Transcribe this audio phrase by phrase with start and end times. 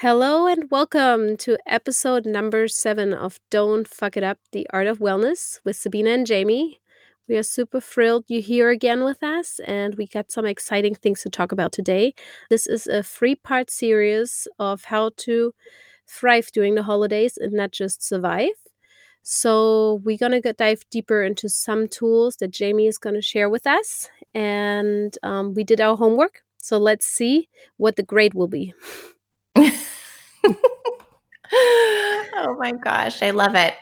[0.00, 4.98] Hello and welcome to episode number seven of Don't Fuck It Up The Art of
[4.98, 6.82] Wellness with Sabina and Jamie.
[7.26, 11.22] We are super thrilled you're here again with us, and we got some exciting things
[11.22, 12.12] to talk about today.
[12.50, 15.54] This is a three part series of how to
[16.06, 18.50] thrive during the holidays and not just survive.
[19.22, 23.48] So, we're going to dive deeper into some tools that Jamie is going to share
[23.48, 24.10] with us.
[24.34, 26.42] And um, we did our homework.
[26.58, 28.74] So, let's see what the grade will be.
[31.52, 33.74] oh my gosh, I love it.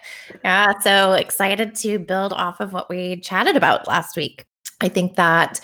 [0.44, 4.44] Yeah, so excited to build off of what we chatted about last week.
[4.80, 5.60] I think that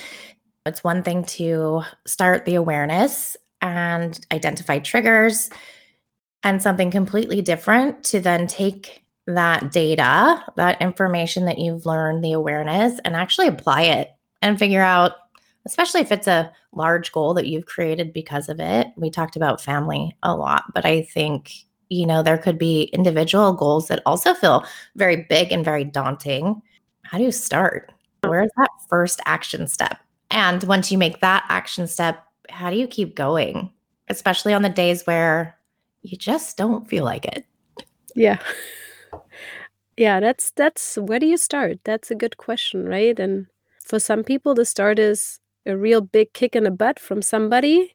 [0.66, 5.50] it's one thing to start the awareness and identify triggers,
[6.42, 12.32] and something completely different to then take that data, that information that you've learned, the
[12.32, 15.12] awareness, and actually apply it and figure out
[15.66, 18.88] especially if it's a large goal that you've created because of it.
[18.96, 21.52] We talked about family a lot, but I think,
[21.88, 24.64] you know, there could be individual goals that also feel
[24.96, 26.62] very big and very daunting.
[27.02, 27.92] How do you start?
[28.22, 29.98] Where's that first action step?
[30.30, 33.72] And once you make that action step, how do you keep going?
[34.08, 35.58] Especially on the days where
[36.02, 37.44] you just don't feel like it.
[38.14, 38.38] Yeah.
[39.96, 41.78] Yeah, that's that's where do you start?
[41.84, 43.18] That's a good question, right?
[43.18, 43.46] And
[43.84, 47.94] for some people the start is a real big kick in the butt from somebody.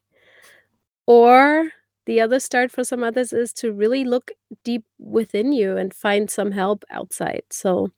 [1.06, 1.70] Or
[2.06, 4.30] the other start for some others is to really look
[4.64, 7.42] deep within you and find some help outside.
[7.50, 7.90] So,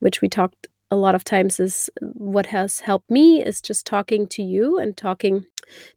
[0.00, 4.26] which we talked a lot of times is what has helped me is just talking
[4.28, 5.44] to you and talking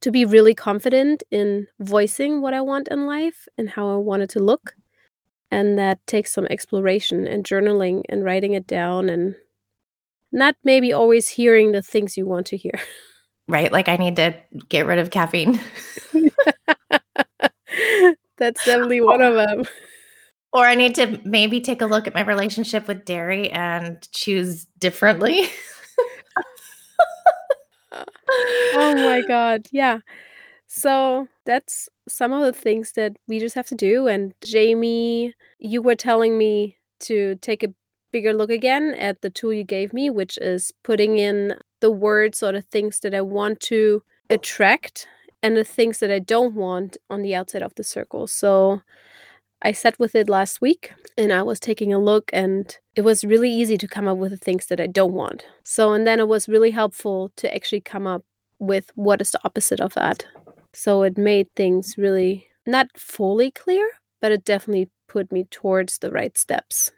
[0.01, 4.23] to be really confident in voicing what I want in life and how I want
[4.23, 4.75] it to look.
[5.49, 9.35] And that takes some exploration and journaling and writing it down and
[10.31, 12.73] not maybe always hearing the things you want to hear.
[13.47, 13.71] Right?
[13.71, 14.33] Like I need to
[14.69, 15.59] get rid of caffeine.
[18.37, 19.65] That's definitely one of them.
[20.53, 24.67] Or I need to maybe take a look at my relationship with dairy and choose
[24.79, 25.49] differently.
[27.93, 29.67] oh my god.
[29.71, 29.99] Yeah.
[30.67, 34.07] So that's some of the things that we just have to do.
[34.07, 37.73] And Jamie, you were telling me to take a
[38.11, 42.43] bigger look again at the tool you gave me, which is putting in the words
[42.43, 45.07] or the things that I want to attract
[45.43, 48.27] and the things that I don't want on the outside of the circle.
[48.27, 48.81] So
[49.61, 53.23] I sat with it last week and I was taking a look and it was
[53.23, 55.45] really easy to come up with the things that I don't want.
[55.63, 58.23] So and then it was really helpful to actually come up
[58.59, 60.25] with what is the opposite of that.
[60.73, 63.89] So it made things really not fully clear,
[64.21, 66.91] but it definitely put me towards the right steps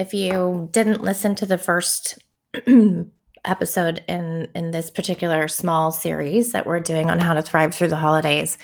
[0.00, 2.18] if you didn't listen to the first
[3.44, 7.88] episode in in this particular small series that we're doing on how to thrive through
[7.88, 8.58] the holidays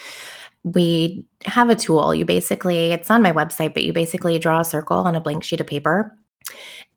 [0.64, 2.12] we have a tool.
[2.12, 5.44] You basically it's on my website but you basically draw a circle on a blank
[5.44, 6.16] sheet of paper.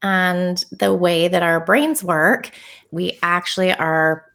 [0.02, 2.52] And the way that our brains work
[2.92, 4.26] we actually are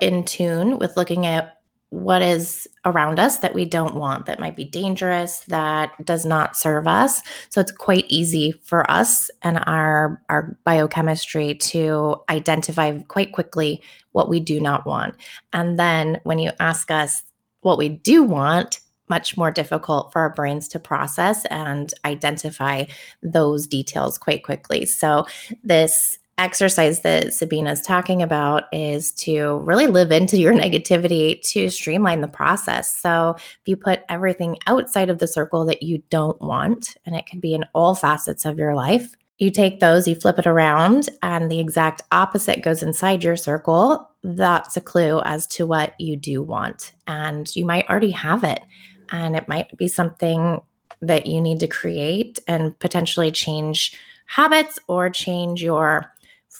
[0.00, 1.61] in tune with looking at
[1.92, 6.56] what is around us that we don't want that might be dangerous that does not
[6.56, 7.20] serve us.
[7.50, 13.82] So it's quite easy for us and our our biochemistry to identify quite quickly
[14.12, 15.16] what we do not want.
[15.52, 17.24] And then when you ask us
[17.60, 18.80] what we do want
[19.10, 22.84] much more difficult for our brains to process and identify
[23.22, 24.86] those details quite quickly.
[24.86, 25.26] So
[25.62, 31.70] this exercise that Sabina is talking about is to really live into your negativity to
[31.70, 32.96] streamline the process.
[32.96, 37.26] So, if you put everything outside of the circle that you don't want, and it
[37.26, 41.08] can be in all facets of your life, you take those, you flip it around,
[41.22, 44.08] and the exact opposite goes inside your circle.
[44.22, 46.92] That's a clue as to what you do want.
[47.08, 48.62] And you might already have it.
[49.10, 50.60] And it might be something
[51.00, 56.12] that you need to create and potentially change habits or change your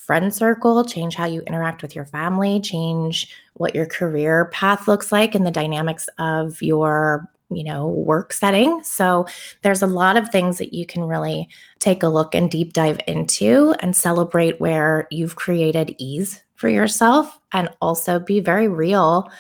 [0.07, 5.13] friend circle, change how you interact with your family, change what your career path looks
[5.13, 8.83] like and the dynamics of your you know work setting.
[8.83, 9.27] So
[9.63, 12.99] there's a lot of things that you can really take a look and deep dive
[13.07, 19.31] into and celebrate where you've created ease for yourself and also be very real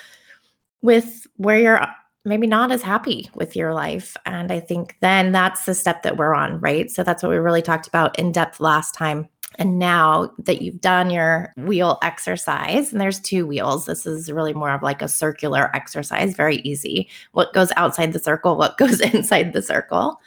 [0.82, 1.90] with where you're uh,
[2.24, 4.16] maybe not as happy with your life.
[4.26, 6.90] And i think then that's the step that we're on right?
[6.90, 9.28] So that's what we really talked about in depth last time
[9.58, 14.54] and now that you've done your wheel exercise, and there's two wheels, this is really
[14.54, 17.08] more of like a circular exercise, very easy.
[17.32, 20.20] What goes outside the circle, what goes inside the circle.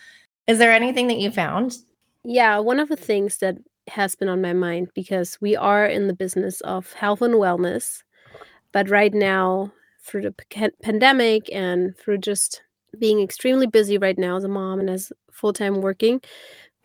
[0.47, 1.77] Is there anything that you found?
[2.23, 3.57] Yeah, one of the things that
[3.87, 8.03] has been on my mind because we are in the business of health and wellness,
[8.71, 12.61] but right now, through the p- pandemic and through just
[12.99, 16.21] being extremely busy right now as a mom and as full-time working,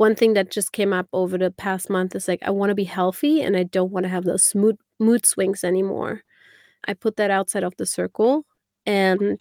[0.01, 2.75] one thing that just came up over the past month is like I want to
[2.75, 6.23] be healthy and I don't want to have those mood mood swings anymore.
[6.89, 8.47] I put that outside of the circle
[8.87, 9.39] and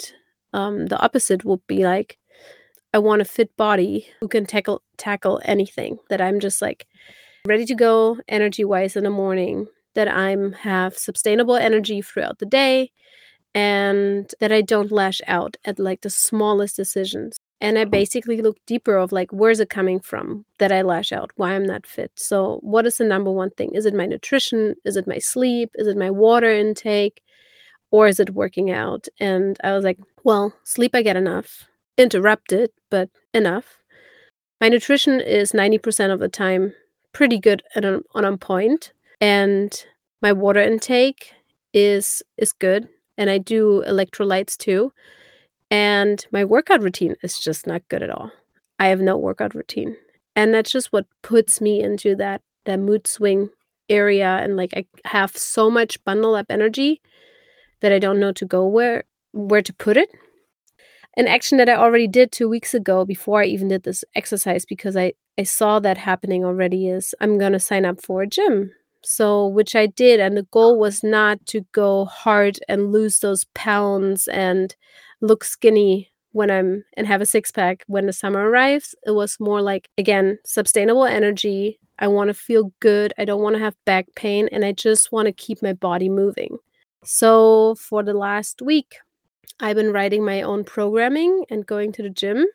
[0.51, 2.17] um, the opposite would be like
[2.94, 6.85] I want a fit body who can tackle tackle anything that I'm just like
[7.47, 9.65] ready to go energy wise in the morning
[9.95, 12.91] that I'm have sustainable energy throughout the day
[13.55, 17.39] and that I don't lash out at like the smallest decisions.
[17.61, 17.91] And I mm-hmm.
[17.91, 21.65] basically look deeper of like where's it coming from that I lash out, why I'm
[21.65, 22.11] not fit.
[22.15, 23.71] So what is the number one thing?
[23.73, 24.75] Is it my nutrition?
[24.85, 25.71] Is it my sleep?
[25.75, 27.21] Is it my water intake?
[27.91, 29.07] Or is it working out?
[29.19, 31.65] And I was like, well, sleep I get enough.
[31.97, 33.79] Interrupted, but enough.
[34.62, 36.73] My nutrition is 90% of the time
[37.13, 38.77] pretty good and on, on.
[39.21, 39.85] And
[40.21, 41.33] my water intake
[41.73, 44.91] is is good and I do electrolytes too.
[45.71, 48.31] And my workout routine is just not good at all.
[48.80, 49.95] I have no workout routine.
[50.36, 53.50] And that's just what puts me into that that mood swing
[53.89, 57.01] area and like I have so much bundle up energy
[57.81, 60.10] that I don't know to go where where to put it.
[61.18, 64.65] An action that I already did 2 weeks ago before I even did this exercise
[64.65, 68.27] because I I saw that happening already is I'm going to sign up for a
[68.27, 68.72] gym
[69.04, 73.45] so, which I did, and the goal was not to go hard and lose those
[73.54, 74.75] pounds and
[75.21, 78.95] look skinny when I'm and have a six pack when the summer arrives.
[79.06, 81.80] It was more like, again, sustainable energy.
[82.00, 83.13] I want to feel good.
[83.18, 86.10] I don't want to have back pain, and I just want to keep my body
[86.10, 86.57] moving.
[87.04, 88.95] So, for the last week,
[89.60, 92.45] I've been writing my own programming and going to the gym,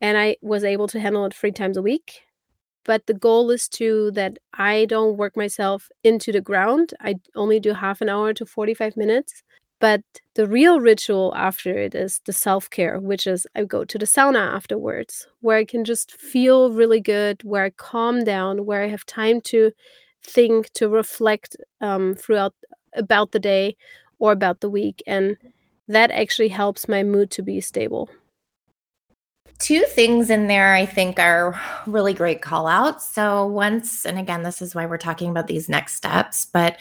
[0.00, 2.22] and I was able to handle it three times a week
[2.84, 6.94] but the goal is to that I don't work myself into the ground.
[7.00, 9.42] I only do half an hour to 45 minutes.
[9.80, 10.02] But
[10.34, 14.06] the real ritual after it is the self care, which is I go to the
[14.06, 18.88] sauna afterwards, where I can just feel really good, where I calm down, where I
[18.88, 19.72] have time to
[20.22, 22.54] think, to reflect um, throughout
[22.94, 23.76] about the day
[24.18, 25.02] or about the week.
[25.06, 25.36] And
[25.88, 28.10] that actually helps my mood to be stable
[29.60, 33.08] two things in there I think are really great call outs.
[33.08, 36.78] So, once, and again, this is why we're talking about these next steps, but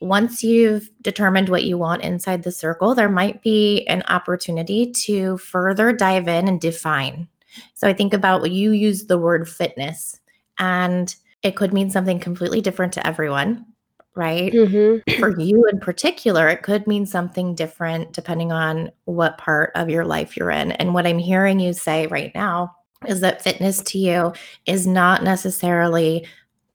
[0.00, 5.38] once you've determined what you want inside the circle, there might be an opportunity to
[5.38, 7.28] further dive in and define.
[7.74, 10.18] So, I think about you use the word fitness,
[10.58, 13.66] and it could mean something completely different to everyone
[14.14, 14.52] right?
[14.52, 15.18] Mm-hmm.
[15.20, 20.04] For you in particular, it could mean something different depending on what part of your
[20.04, 20.72] life you're in.
[20.72, 22.74] And what I'm hearing you say right now
[23.06, 24.32] is that fitness to you
[24.66, 26.26] is not necessarily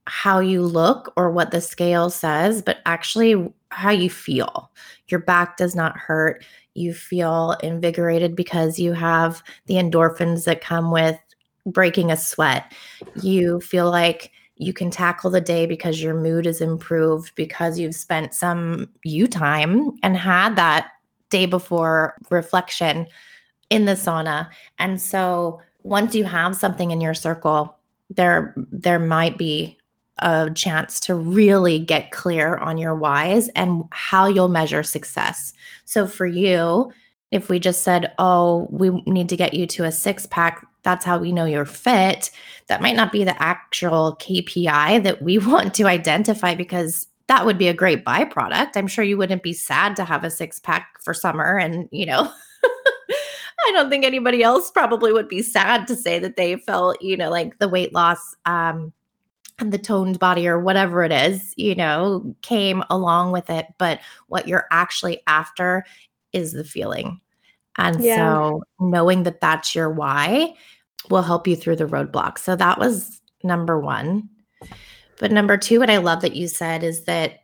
[0.09, 4.71] how you look or what the scale says, but actually how you feel.
[5.07, 6.43] Your back does not hurt.
[6.73, 11.17] You feel invigorated because you have the endorphins that come with
[11.67, 12.73] breaking a sweat.
[13.21, 17.95] You feel like you can tackle the day because your mood is improved because you've
[17.95, 20.89] spent some you time and had that
[21.29, 23.05] day before reflection
[23.69, 24.49] in the sauna.
[24.79, 27.77] And so once you have something in your circle,
[28.09, 29.78] there there might be
[30.19, 35.53] a chance to really get clear on your whys and how you'll measure success.
[35.85, 36.91] So for you,
[37.31, 41.05] if we just said, "Oh, we need to get you to a six pack," that's
[41.05, 42.31] how we know you're fit,
[42.67, 47.57] that might not be the actual KPI that we want to identify because that would
[47.57, 48.71] be a great byproduct.
[48.75, 51.57] I'm sure you wouldn't be sad to have a six pack for summer.
[51.57, 52.31] And, you know,
[52.63, 57.15] I don't think anybody else probably would be sad to say that they felt, you
[57.15, 58.91] know, like the weight loss um,
[59.59, 63.67] the toned body or whatever it is, you know, came along with it.
[63.77, 65.85] But what you're actually after
[66.33, 67.19] is the feeling.
[67.77, 68.17] And yeah.
[68.17, 70.53] so knowing that that's your why
[71.09, 72.39] will help you through the roadblocks.
[72.39, 74.29] So that was number one.
[75.19, 77.43] But number two, what I love that you said is that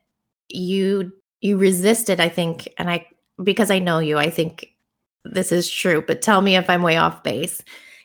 [0.49, 3.07] you you resisted, I think, and I
[3.43, 4.69] because I know you, I think
[5.25, 7.63] this is true, but tell me if I'm way off base.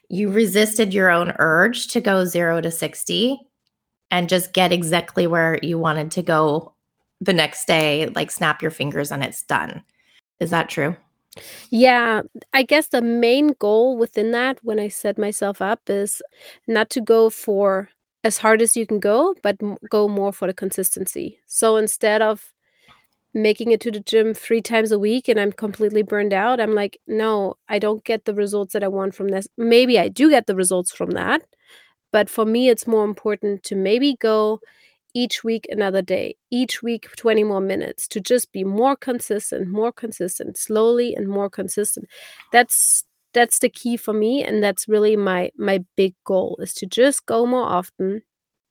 [0.09, 3.39] You resisted your own urge to go zero to 60
[4.11, 6.73] and just get exactly where you wanted to go
[7.21, 9.83] the next day, like snap your fingers and it's done.
[10.41, 10.97] Is that true?
[11.71, 16.23] Yeah, I guess the main goal within that when I set myself up is
[16.67, 17.89] not to go for
[18.25, 19.57] as hard as you can go, but
[19.89, 21.39] go more for the consistency.
[21.47, 22.53] So instead of
[23.33, 26.75] making it to the gym three times a week and I'm completely burned out, I'm
[26.75, 29.47] like, no, I don't get the results that I want from this.
[29.57, 31.43] Maybe I do get the results from that,
[32.13, 34.61] but for me, it's more important to maybe go
[35.15, 39.93] each week another day, each week 20 more minutes to just be more consistent, more
[39.93, 42.09] consistent, slowly and more consistent.
[42.53, 46.87] That's that's the key for me, and that's really my my big goal is to
[46.87, 48.23] just go more often,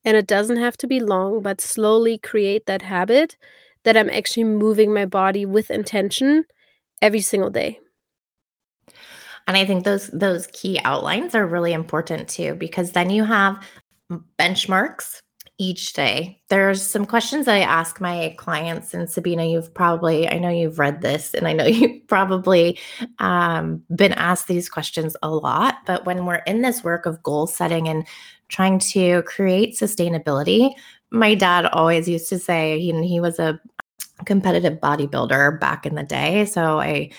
[0.06, 3.38] and it doesn't have to be long, but slowly create that habit
[3.84, 6.46] that I'm actually moving my body with intention
[7.02, 7.80] every single day.
[9.48, 13.62] And I think those those key outlines are really important too because then you have
[14.38, 15.22] benchmarks
[15.60, 16.42] each day.
[16.48, 21.02] There's some questions I ask my clients, and Sabina, you've probably, I know you've read
[21.02, 22.80] this, and I know you've probably
[23.20, 25.76] um, been asked these questions a lot.
[25.86, 28.08] But when we're in this work of goal setting and
[28.48, 30.72] trying to create sustainability,
[31.12, 33.60] my dad always used to say, he, he was a
[34.26, 36.46] competitive bodybuilder back in the day.
[36.46, 37.12] So I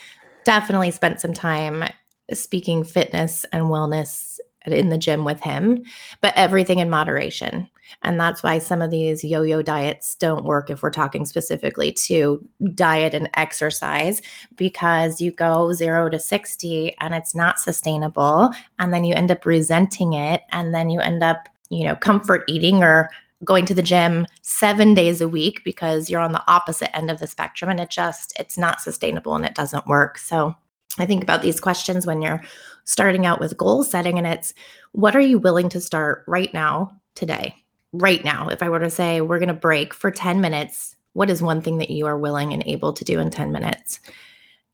[0.44, 1.84] definitely spent some time
[2.32, 5.82] speaking fitness and wellness in the gym with him,
[6.20, 7.68] but everything in moderation.
[8.02, 11.92] And that's why some of these yo yo diets don't work if we're talking specifically
[11.92, 14.22] to diet and exercise,
[14.56, 18.50] because you go zero to 60 and it's not sustainable.
[18.78, 20.42] And then you end up resenting it.
[20.50, 23.10] And then you end up, you know, comfort eating or
[23.44, 27.18] going to the gym seven days a week because you're on the opposite end of
[27.20, 30.54] the spectrum and it just it's not sustainable and it doesn't work so
[30.98, 32.42] i think about these questions when you're
[32.84, 34.54] starting out with goal setting and it's
[34.92, 37.54] what are you willing to start right now today
[37.92, 41.30] right now if i were to say we're going to break for 10 minutes what
[41.30, 44.00] is one thing that you are willing and able to do in 10 minutes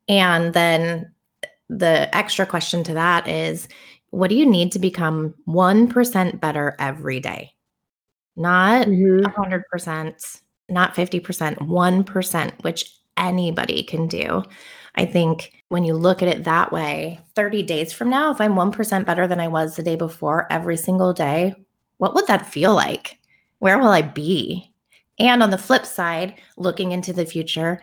[0.09, 1.11] and then
[1.69, 3.69] the extra question to that is
[4.11, 7.53] what do you need to become 1% better every day
[8.37, 9.25] not Mhm.
[9.25, 14.43] 100%, not 50%, 1%, which anybody can do.
[14.97, 18.55] I think when you look at it that way, 30 days from now, if I'm
[18.55, 21.55] 1% better than I was the day before every single day,
[21.99, 23.19] what would that feel like?
[23.59, 24.73] Where will I be?
[25.19, 27.83] And on the flip side, looking into the future,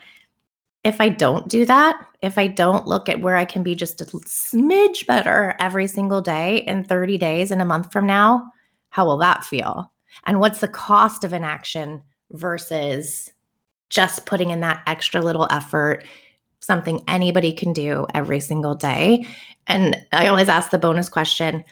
[0.84, 4.02] if I don't do that, if I don't look at where I can be just
[4.02, 8.52] a smidge better every single day in 30 days and a month from now,
[8.90, 9.92] how will that feel?
[10.26, 13.32] And what's the cost of inaction versus
[13.90, 16.06] just putting in that extra little effort,
[16.64, 19.26] something anybody can do every single day?
[19.68, 21.64] And I always ask the bonus question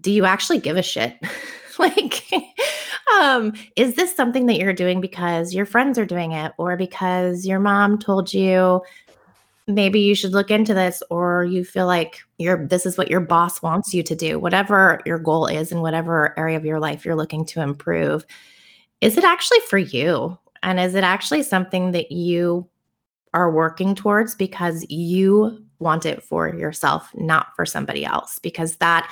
[0.00, 1.16] Do you actually give a shit?
[1.78, 2.24] like,
[3.18, 7.46] um, is this something that you're doing because your friends are doing it or because
[7.46, 8.82] your mom told you
[9.66, 13.20] maybe you should look into this or you feel like you're this is what your
[13.20, 17.04] boss wants you to do whatever your goal is in whatever area of your life
[17.04, 18.24] you're looking to improve
[19.00, 22.68] is it actually for you and is it actually something that you
[23.34, 29.10] are working towards because you want it for yourself not for somebody else because that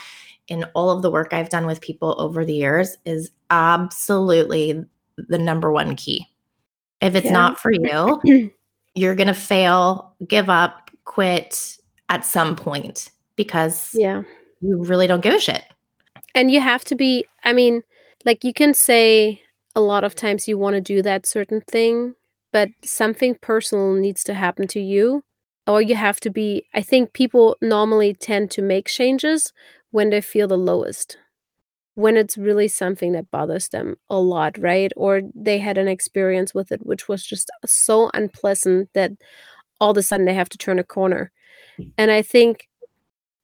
[0.48, 4.84] in all of the work I've done with people over the years is absolutely
[5.16, 6.26] the number one key
[7.00, 7.32] if it's Yeah.
[7.32, 8.50] not for you
[8.94, 11.76] you're going to fail, give up, quit
[12.08, 14.22] at some point because Yeah.
[14.60, 15.62] you really don't give a shit.
[16.34, 17.82] And you have to be I mean,
[18.24, 19.40] like, you can say
[19.76, 22.14] a lot of times you wanna do that certain thing,
[22.52, 25.22] but something personal needs to happen to you,
[25.66, 29.52] or you have to be I think people normally tend to make changes
[29.90, 31.18] when they feel the lowest,
[31.94, 34.92] when it's really something that bothers them a lot, right?
[34.96, 39.12] Or they had an experience with it which was just so unpleasant that
[39.80, 41.30] all of a sudden they have to turn a corner.
[41.76, 41.84] Hmm.
[41.98, 42.68] And I think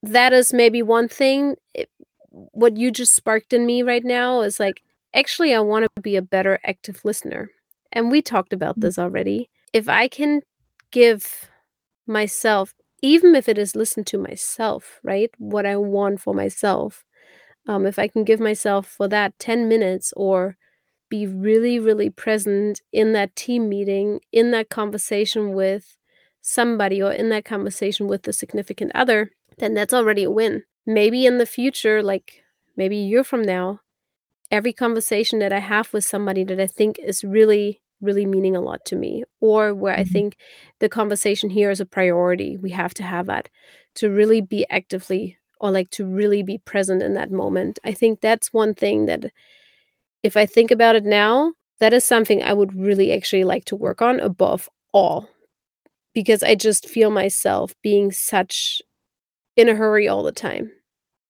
[0.03, 1.89] that is maybe one thing it
[2.29, 4.81] what you just sparked in me right now is like,
[5.13, 7.49] actually, I wanna be a better active listener,
[7.95, 9.49] and we talked about this already.
[9.73, 10.41] If I can
[10.91, 11.49] give
[12.05, 15.29] myself even if it is listen to myself, right?
[15.37, 17.03] What I want for myself,
[17.67, 20.57] um, if I can give myself for that 10 minutes or
[21.09, 25.97] be really, really present in that team meeting, in that conversation with
[26.41, 30.63] somebody, or in that conversation with the significant other, then that's already a win.
[30.85, 32.43] Maybe in the future, like
[32.75, 33.81] maybe a year from now,
[34.49, 38.61] every conversation that I have with somebody that I think is really, really meaning a
[38.61, 40.11] lot to me, or where I Mhm.
[40.11, 40.37] think
[40.79, 43.49] the conversation here is a priority, we have to have that
[43.95, 47.79] to really be actively or like to really be present in that moment.
[47.83, 49.31] I think that's one thing that
[50.23, 53.75] if I think about it now, that is something I would really actually like to
[53.75, 55.29] work on above all.
[56.13, 58.81] Because I just feel myself being such
[59.57, 60.71] in a hurry all the time,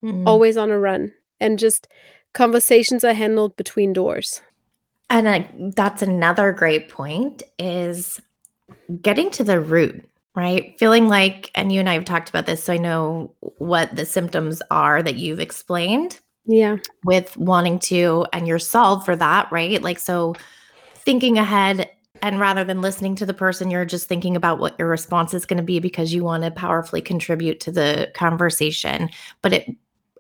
[0.04, 0.28] Mm.
[0.28, 1.88] always on a run, and just
[2.34, 4.42] conversations are handled between doors.
[5.10, 8.20] And I, that's another great point is
[9.02, 10.76] getting to the root, right?
[10.80, 14.06] Feeling like, and you and I have talked about this, so I know what the
[14.06, 16.78] symptoms are that you've explained Yeah.
[17.06, 19.82] with wanting to, and you're solved for that, right?
[19.82, 20.36] Like, so
[21.06, 21.90] thinking ahead
[22.22, 25.46] And rather than listening to the person, you're just thinking about what your response is
[25.46, 29.10] going to be because you want to powerfully contribute to the conversation.
[29.42, 29.76] But it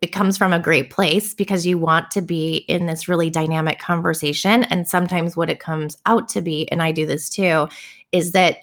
[0.05, 3.79] it comes from a great place because you want to be in this really dynamic
[3.79, 4.63] conversation.
[4.65, 7.67] And sometimes what it comes out to be, and I do this too,
[8.11, 8.59] is that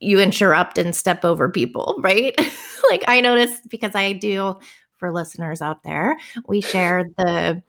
[0.00, 2.34] you interrupt and step over people, right?
[2.90, 4.56] like I notice because I do
[4.96, 6.16] for listeners out there,
[6.48, 7.62] we share the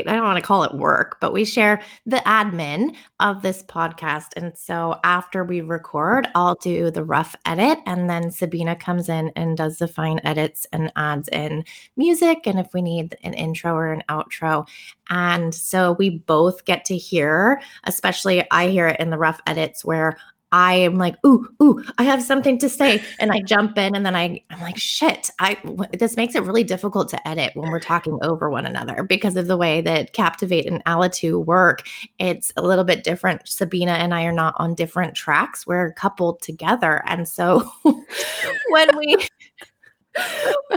[0.00, 4.28] I don't want to call it work, but we share the admin of this podcast.
[4.36, 7.78] And so after we record, I'll do the rough edit.
[7.86, 11.64] And then Sabina comes in and does the fine edits and adds in
[11.96, 12.46] music.
[12.46, 14.66] And if we need an intro or an outro.
[15.10, 19.84] And so we both get to hear, especially I hear it in the rough edits
[19.84, 20.16] where
[20.54, 23.02] I am like, ooh, ooh, I have something to say.
[23.18, 26.44] And I jump in and then I, I'm like, shit, I, w- this makes it
[26.44, 30.12] really difficult to edit when we're talking over one another because of the way that
[30.12, 31.88] Captivate and Alitu work.
[32.20, 33.48] It's a little bit different.
[33.48, 35.66] Sabina and I are not on different tracks.
[35.66, 37.02] We're coupled together.
[37.04, 39.26] And so when we,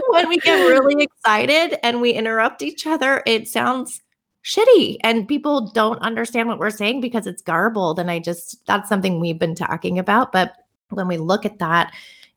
[0.08, 4.00] when we get really excited and we interrupt each other, it sounds
[4.48, 8.88] shitty and people don't understand what we're saying because it's garbled and i just that's
[8.88, 10.52] something we've been talking about but
[10.90, 11.92] when we look at that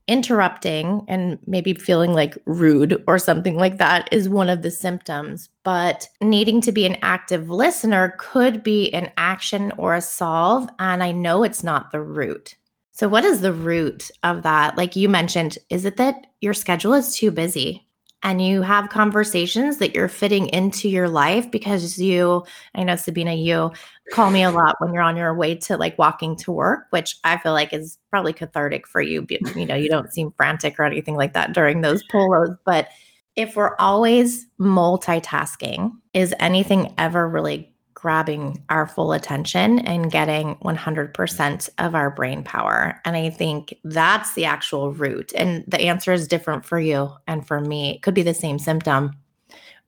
[0.08, 5.48] interrupting and maybe feeling like rude or something like that is one of the symptoms
[5.64, 11.02] but needing to be an active listener could be an action or a solve and
[11.02, 12.56] i know it's not the root.
[12.94, 14.78] So what is the root of that?
[14.78, 17.88] Like you mentioned is it that your schedule is too busy
[18.24, 22.44] and you have conversations that you're fitting into your life because you
[22.76, 23.72] i know sabina you
[24.12, 27.18] call me a lot when you're on your way to like walking to work which
[27.24, 29.26] i feel like is probably cathartic for you
[29.56, 32.90] you know you don't seem frantic or anything like that during those polos but
[33.36, 37.71] if we're always multitasking is anything ever really
[38.02, 43.00] grabbing our full attention and getting 100% of our brain power.
[43.06, 45.32] And I think that's the actual root.
[45.36, 47.92] And the answer is different for you and for me.
[47.92, 49.12] It could be the same symptom.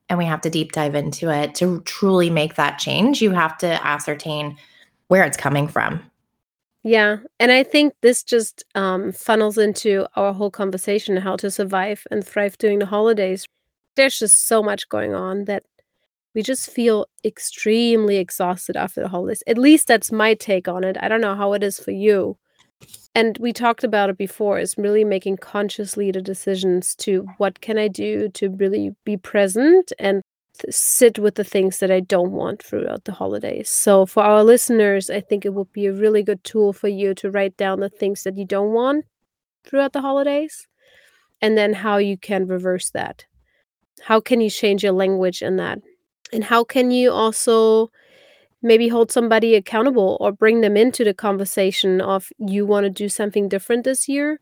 [0.10, 3.20] And we have to deep dive into it to truly make that change.
[3.20, 4.58] You have to ascertain
[5.08, 6.04] where it's coming from.
[6.84, 7.18] Yeah.
[7.40, 12.24] And I think this just um, funnels into our whole conversation how to survive and
[12.24, 13.48] thrive during the holidays.
[13.96, 15.64] There's just so much going on that
[16.34, 19.44] we just feel extremely exhausted after the holidays.
[19.48, 20.98] At least that's my take on it.
[21.00, 22.38] I don't know how it is for you.
[23.16, 27.78] And we talked about it before is really making consciously the decisions to what can
[27.78, 30.22] I do to really be present and
[30.70, 33.70] sit with the things that I don't want throughout the holidays.
[33.70, 37.14] So for our listeners, I think it would be a really good tool for you
[37.16, 39.06] to write down the things that you don't want
[39.64, 40.68] throughout the holidays
[41.42, 43.26] and then how you can reverse that.
[44.02, 45.80] How can you change your language in that?
[46.34, 47.92] And how can you also
[48.62, 53.10] maybe hold somebody accountable or bring them into the conversation of you want to do
[53.10, 54.40] something different this year?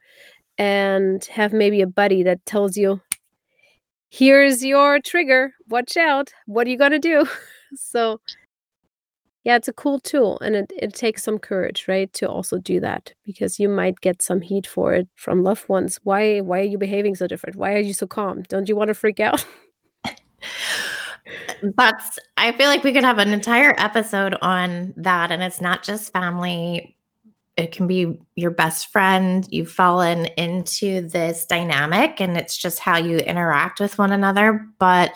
[0.57, 3.01] And have maybe a buddy that tells you
[4.09, 5.53] here's your trigger.
[5.69, 6.31] Watch out.
[6.45, 7.25] What are you going to do?
[7.73, 8.19] So
[9.43, 12.79] yeah it's a cool tool and it, it takes some courage right to also do
[12.79, 15.99] that because you might get some heat for it from loved ones.
[16.03, 17.55] Why why are you behaving so different?
[17.55, 18.43] Why are you so calm?
[18.49, 19.45] Don't you want to freak out
[21.77, 25.31] That's, I feel like we could have an entire episode on that.
[25.31, 26.95] And it's not just family,
[27.57, 29.47] it can be your best friend.
[29.51, 34.65] You've fallen into this dynamic, and it's just how you interact with one another.
[34.79, 35.13] But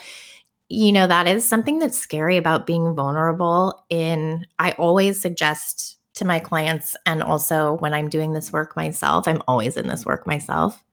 [0.68, 3.86] you know, that is something that's scary about being vulnerable.
[3.90, 9.28] In, I always suggest to my clients, and also when I'm doing this work myself,
[9.28, 10.84] I'm always in this work myself.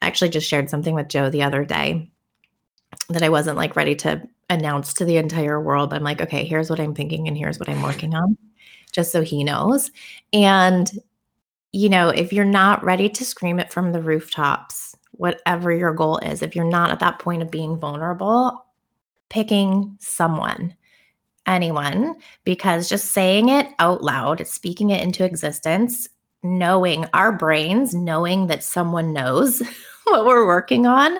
[0.00, 2.10] I actually just shared something with Joe the other day
[3.08, 5.94] that I wasn't like ready to announce to the entire world.
[5.94, 8.36] I'm like, okay, here's what I'm thinking and here's what I'm working on,
[8.92, 9.90] just so he knows.
[10.32, 10.90] And,
[11.72, 16.18] you know, if you're not ready to scream it from the rooftops, whatever your goal
[16.18, 18.66] is, if you're not at that point of being vulnerable,
[19.28, 20.74] picking someone,
[21.46, 26.08] anyone, because just saying it out loud, speaking it into existence,
[26.42, 29.62] knowing our brains, knowing that someone knows
[30.04, 31.18] what we're working on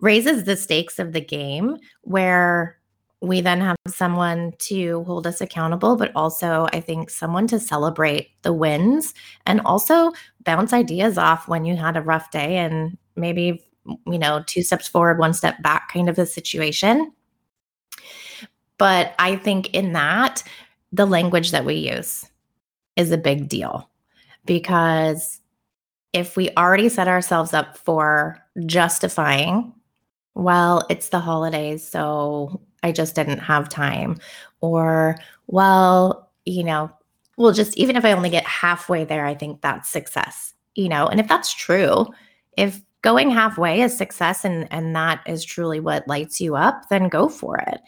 [0.00, 2.80] raises the stakes of the game where
[3.22, 8.30] we then have someone to hold us accountable, but also, I think, someone to celebrate
[8.42, 9.12] the wins
[9.44, 10.12] and also
[10.44, 13.62] bounce ideas off when you had a rough day and maybe,
[14.06, 17.12] you know, two steps forward, one step back kind of a situation.
[18.78, 20.42] But I think in that,
[20.90, 22.26] the language that we use
[22.96, 23.90] is a big deal
[24.46, 25.40] because
[26.14, 29.74] if we already set ourselves up for justifying
[30.40, 34.18] well, it's the holidays, so I just didn't have time.
[34.62, 35.16] Or,
[35.48, 36.90] well, you know,
[37.36, 41.06] well, just even if I only get halfway there, I think that's success, you know?
[41.06, 42.06] And if that's true,
[42.56, 47.08] if going halfway is success and and that is truly what lights you up, then
[47.08, 47.80] go for it.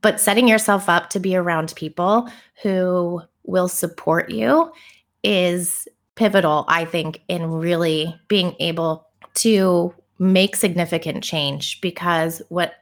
[0.00, 2.28] But setting yourself up to be around people
[2.62, 4.72] who will support you
[5.24, 12.74] is pivotal, I think, in really being able to make significant change because what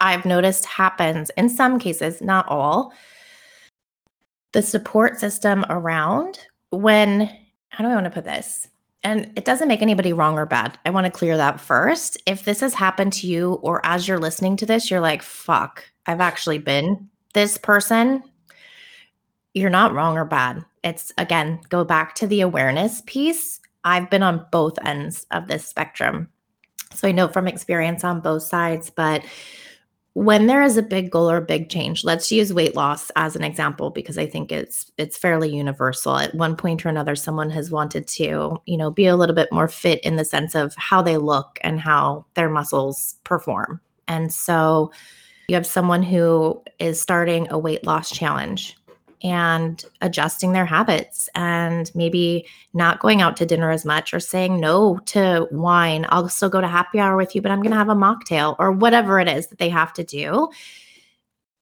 [0.00, 2.92] I've noticed happens in some cases, not all,
[4.52, 7.30] the support system around when,
[7.70, 8.68] how do I want to put this?
[9.02, 10.78] And it doesn't make anybody wrong or bad.
[10.86, 12.16] I want to clear that first.
[12.26, 15.84] If this has happened to you, or as you're listening to this, you're like, fuck,
[16.06, 18.22] I've actually been this person,
[19.54, 20.64] you're not wrong or bad.
[20.82, 23.60] It's again, go back to the awareness piece.
[23.84, 26.28] I've been on both ends of this spectrum.
[26.94, 29.24] So I know from experience on both sides, but
[30.14, 33.34] when there is a big goal or a big change let's use weight loss as
[33.34, 36.16] an example because i think it's it's fairly universal.
[36.16, 39.52] At one point or another someone has wanted to you know be a little bit
[39.52, 43.80] more fit in the sense of how they look and how their muscles perform.
[44.06, 44.92] And so
[45.48, 48.76] you have someone who is starting a weight loss challenge
[49.24, 54.60] and adjusting their habits and maybe not going out to dinner as much or saying
[54.60, 56.04] no to wine.
[56.10, 58.54] I'll still go to happy hour with you, but I'm going to have a mocktail
[58.58, 60.50] or whatever it is that they have to do.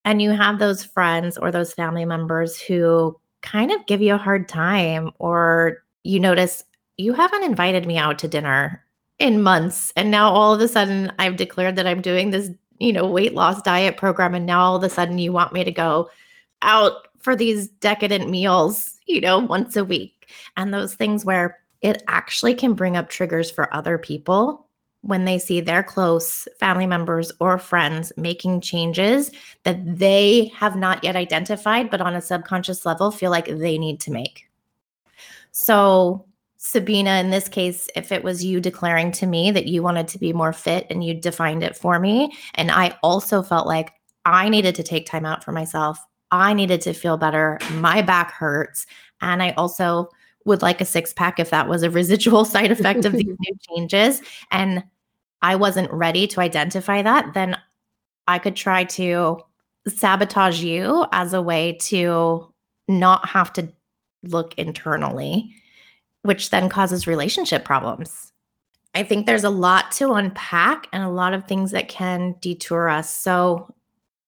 [0.04, 4.18] And you have those friends or those family members who kind of give you a
[4.18, 6.64] hard time, or you notice
[6.96, 8.84] you haven't invited me out to dinner
[9.20, 9.92] in months.
[9.94, 13.34] And now all of a sudden I've declared that I'm doing this, you know, weight
[13.34, 14.34] loss diet program.
[14.34, 16.10] And now all of a sudden you want me to go
[16.62, 20.28] out for these decadent meals, you know, once a week.
[20.56, 24.66] And those things where it actually can bring up triggers for other people
[25.02, 29.32] when they see their close family members or friends making changes
[29.64, 34.00] that they have not yet identified, but on a subconscious level feel like they need
[34.00, 34.48] to make.
[35.50, 36.24] So,
[36.56, 40.18] Sabina, in this case, if it was you declaring to me that you wanted to
[40.18, 43.92] be more fit and you defined it for me, and I also felt like
[44.24, 45.98] I needed to take time out for myself,
[46.32, 47.58] I needed to feel better.
[47.74, 48.86] My back hurts.
[49.20, 50.08] And I also
[50.44, 53.56] would like a six pack if that was a residual side effect of these new
[53.68, 54.22] changes.
[54.50, 54.82] And
[55.42, 57.58] I wasn't ready to identify that, then
[58.26, 59.40] I could try to
[59.88, 62.52] sabotage you as a way to
[62.88, 63.68] not have to
[64.22, 65.52] look internally,
[66.22, 68.32] which then causes relationship problems.
[68.94, 72.88] I think there's a lot to unpack and a lot of things that can detour
[72.88, 73.12] us.
[73.12, 73.74] So,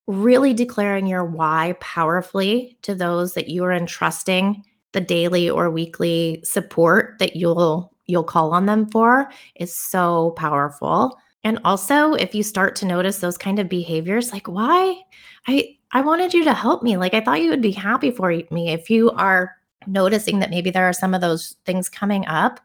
[0.07, 6.41] really declaring your why powerfully to those that you are entrusting the daily or weekly
[6.43, 11.17] support that you'll you'll call on them for is so powerful.
[11.43, 15.01] And also if you start to notice those kind of behaviors like why?
[15.47, 16.97] I I wanted you to help me.
[16.97, 18.69] Like I thought you would be happy for me.
[18.69, 19.55] If you are
[19.87, 22.59] noticing that maybe there are some of those things coming up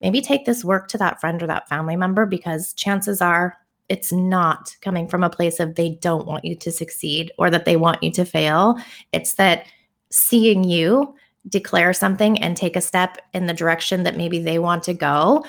[0.00, 3.56] maybe take this work to that friend or that family member because chances are
[3.90, 7.64] it's not coming from a place of they don't want you to succeed or that
[7.64, 8.76] they want you to fail.
[9.12, 9.66] It's that
[10.10, 11.14] seeing you
[11.48, 15.44] declare something and take a step in the direction that maybe they want to go,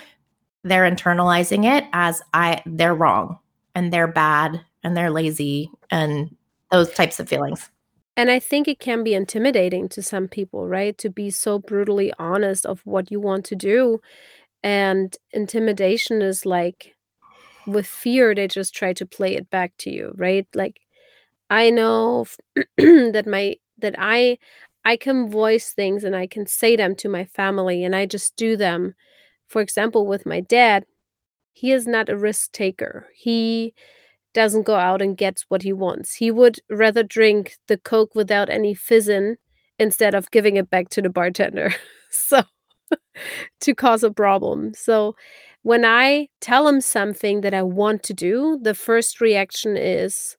[0.64, 3.38] they're internalizing it as I they're wrong
[3.76, 6.36] and they're bad and they're lazy and
[6.72, 7.70] those types of feelings.
[8.18, 10.98] And I think it can be intimidating to some people, right?
[10.98, 14.02] To be so brutally honest of what you want to do.
[14.64, 16.96] And intimidation is like
[17.68, 20.48] with fear they just try to play it back to you right?
[20.56, 20.82] Like
[21.50, 22.26] i know
[22.78, 24.38] that my that i
[24.86, 28.36] i can voice things and i can say them to my family and i just
[28.38, 28.96] do them.
[29.50, 30.86] For example with my dad
[31.54, 33.08] he is not a risk taker.
[33.16, 33.74] He
[34.34, 36.16] doesn't go out and gets what he wants.
[36.16, 39.38] He would rather drink the coke without any fizz in
[39.80, 41.74] instead of giving it back to the bartender.
[42.14, 42.44] So
[43.62, 44.74] to cause a problem.
[44.74, 45.16] So
[45.64, 50.38] when I tell him something that I want to do, the first reaction is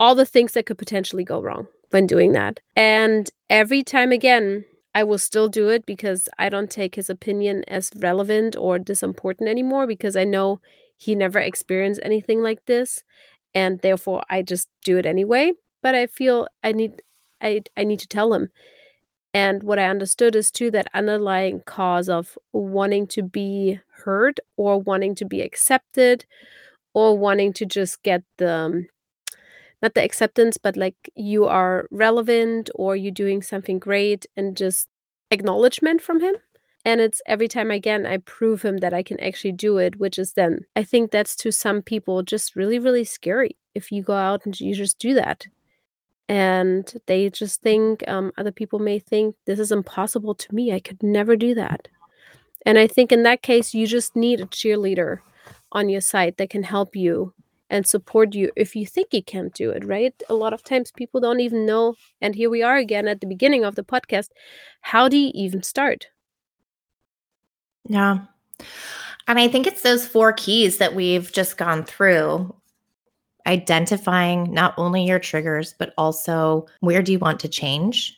[0.00, 2.60] all the things that could potentially go wrong when doing that.
[2.76, 7.64] And every time again, I will still do it because I don't take his opinion
[7.68, 10.60] as relevant or this important anymore because I know
[10.96, 13.02] he never experienced anything like this
[13.54, 15.52] and therefore I just do it anyway.
[15.82, 17.02] But I feel I need
[17.40, 18.48] I I need to tell him.
[19.32, 24.80] And what I understood is too that underlying cause of wanting to be heard or
[24.80, 26.24] wanting to be accepted
[26.94, 28.86] or wanting to just get the um,
[29.82, 34.88] not the acceptance but like you are relevant or you're doing something great and just
[35.30, 36.34] acknowledgement from him
[36.84, 40.18] and it's every time again i prove him that i can actually do it which
[40.18, 44.14] is then i think that's to some people just really really scary if you go
[44.14, 45.46] out and you just do that
[46.28, 50.72] and they just think um, other people may think this is impossible to me.
[50.72, 51.88] I could never do that.
[52.68, 55.20] And I think in that case, you just need a cheerleader
[55.72, 57.32] on your side that can help you
[57.70, 60.12] and support you if you think you can't do it, right?
[60.28, 61.94] A lot of times people don't even know.
[62.20, 64.28] And here we are again at the beginning of the podcast.
[64.82, 66.08] How do you even start?
[67.88, 68.18] Yeah.
[69.26, 72.54] And I think it's those four keys that we've just gone through
[73.46, 78.17] identifying not only your triggers, but also where do you want to change?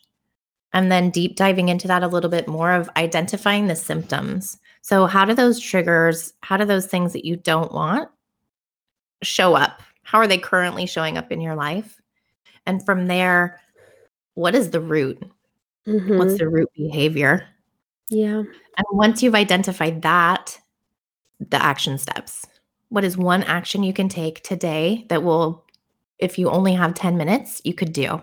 [0.73, 4.59] And then deep diving into that a little bit more of identifying the symptoms.
[4.83, 8.09] So, how do those triggers, how do those things that you don't want
[9.23, 9.83] show up?
[10.03, 12.01] How are they currently showing up in your life?
[12.67, 13.61] And from there,
[14.35, 15.23] what is the root?
[15.87, 16.19] Mm-hmm.
[16.19, 17.47] What's the root behavior?
[18.09, 18.39] Yeah.
[18.39, 20.59] And once you've identified that,
[21.39, 22.47] the action steps.
[22.89, 25.65] What is one action you can take today that will,
[26.19, 28.23] if you only have 10 minutes, you could do?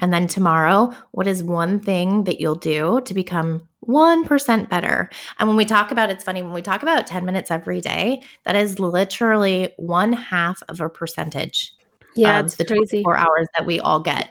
[0.00, 5.10] And then tomorrow, what is one thing that you'll do to become 1% better?
[5.38, 8.22] And when we talk about it's funny, when we talk about 10 minutes every day,
[8.44, 11.72] that is literally one half of a percentage.
[12.16, 13.02] Yeah, it's the crazy.
[13.02, 14.30] Four hours that we all get.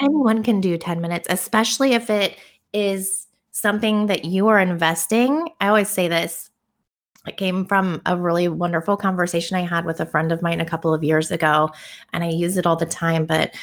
[0.00, 2.36] Anyone can do 10 minutes, especially if it
[2.72, 5.48] is something that you are investing.
[5.60, 6.50] I always say this
[7.26, 10.64] it came from a really wonderful conversation I had with a friend of mine a
[10.64, 11.70] couple of years ago,
[12.12, 13.26] and I use it all the time.
[13.26, 13.54] But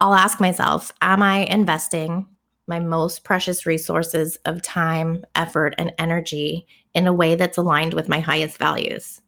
[0.00, 2.26] I'll ask myself, am I investing
[2.66, 8.08] my most precious resources of time, effort, and energy in a way that's aligned with
[8.08, 9.20] my highest values?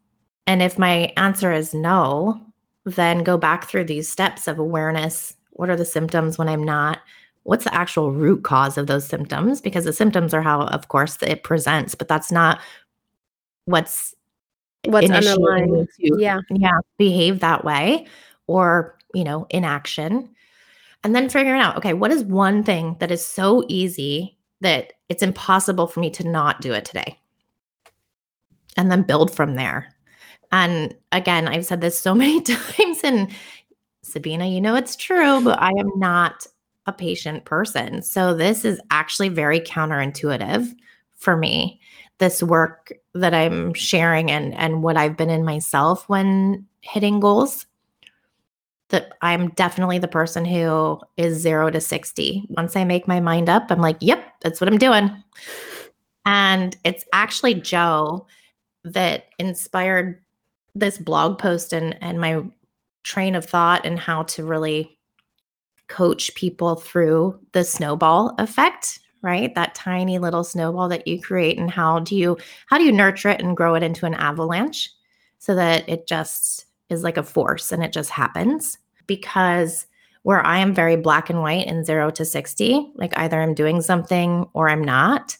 [0.47, 2.41] And if my answer is no,
[2.85, 5.35] then go back through these steps of awareness.
[5.51, 6.99] What are the symptoms when I'm not?
[7.43, 9.61] What's the actual root cause of those symptoms?
[9.61, 12.59] Because the symptoms are how, of course, it presents, but that's not
[13.65, 14.15] what's
[14.85, 18.07] what's underlying to, yeah yeah behave that way
[18.47, 20.27] or you know inaction
[21.03, 25.23] and then figuring out okay what is one thing that is so easy that it's
[25.23, 27.17] impossible for me to not do it today?
[28.77, 29.93] And then build from there.
[30.51, 33.31] And again i've said this so many times and
[34.03, 36.47] sabina you know it's true but i am not
[36.87, 38.01] a patient person.
[38.01, 40.73] So this is actually very counterintuitive
[41.15, 41.79] for me.
[42.17, 47.65] This work that I'm sharing and and what I've been in myself when hitting goals
[48.91, 52.45] that I'm definitely the person who is 0 to 60.
[52.49, 55.11] Once I make my mind up, I'm like, "Yep, that's what I'm doing."
[56.25, 58.27] And it's actually Joe
[58.83, 60.21] that inspired
[60.75, 62.43] this blog post and and my
[63.03, 64.97] train of thought and how to really
[65.87, 71.69] coach people through the snowball effect right that tiny little snowball that you create and
[71.69, 74.89] how do you how do you nurture it and grow it into an avalanche
[75.39, 78.77] so that it just is like a force and it just happens.
[79.07, 79.87] Because
[80.23, 83.81] where i am very black and white in 0 to 60 like either i'm doing
[83.81, 85.35] something or i'm not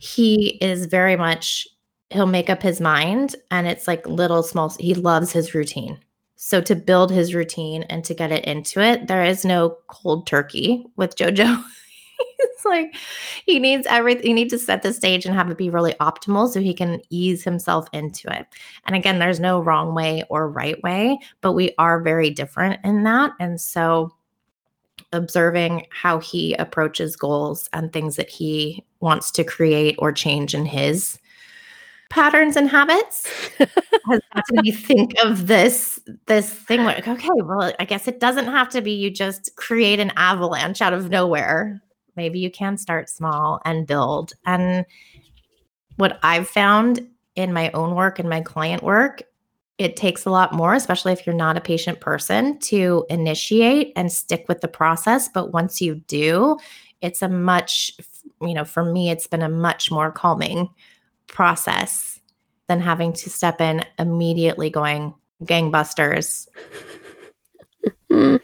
[0.00, 1.68] he is very much
[2.10, 5.98] he'll make up his mind and it's like little small he loves his routine.
[6.36, 10.26] So to build his routine and to get it into it there is no cold
[10.26, 11.62] turkey with jojo
[12.38, 12.94] it's like
[13.46, 14.26] he needs everything.
[14.26, 17.00] He needs to set the stage and have it be really optimal so he can
[17.10, 18.46] ease himself into it.
[18.86, 23.04] And again, there's no wrong way or right way, but we are very different in
[23.04, 23.32] that.
[23.40, 24.14] And so
[25.12, 30.64] observing how he approaches goals and things that he wants to create or change in
[30.64, 31.18] his
[32.10, 33.26] patterns and habits
[33.58, 38.46] has got me think of this this thing like okay well i guess it doesn't
[38.46, 41.80] have to be you just create an avalanche out of nowhere
[42.16, 44.32] maybe you can start small and build.
[44.44, 44.84] And
[45.96, 49.22] what I've found in my own work and my client work,
[49.78, 54.12] it takes a lot more, especially if you're not a patient person, to initiate and
[54.12, 55.28] stick with the process.
[55.28, 56.58] But once you do,
[57.00, 57.92] it's a much,
[58.42, 60.68] you know, for me, it's been a much more calming
[61.28, 62.20] process
[62.66, 66.46] than having to step in immediately going gangbusters.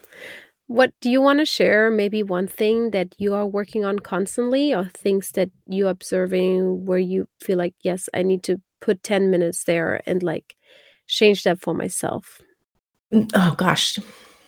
[0.69, 1.91] What do you want to share?
[1.91, 6.99] Maybe one thing that you are working on constantly, or things that you're observing where
[6.99, 10.57] you feel like, yes, I need to put 10 minutes there and like
[11.07, 12.41] change that for myself?
[13.13, 13.99] Mm, oh gosh,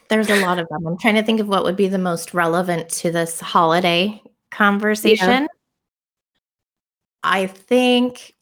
[0.09, 0.87] there's a lot of them.
[0.87, 5.43] I'm trying to think of what would be the most relevant to this holiday conversation.
[5.43, 5.47] Yeah.
[7.23, 8.35] I think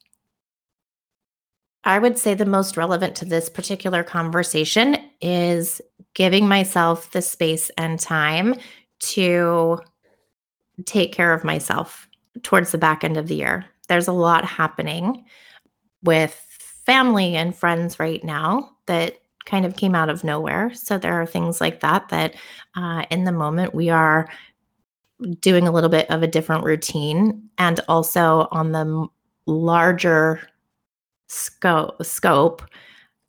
[1.84, 5.80] I would say the most relevant to this particular conversation is
[6.16, 8.54] giving myself the space and time
[8.98, 9.78] to
[10.86, 12.08] take care of myself
[12.42, 13.66] towards the back end of the year.
[13.88, 15.26] There's a lot happening
[16.02, 16.32] with
[16.86, 20.72] family and friends right now that kind of came out of nowhere.
[20.72, 22.34] So there are things like that that
[22.74, 24.26] uh, in the moment we are
[25.40, 29.06] doing a little bit of a different routine and also on the
[29.46, 30.40] larger
[31.28, 32.62] scope scope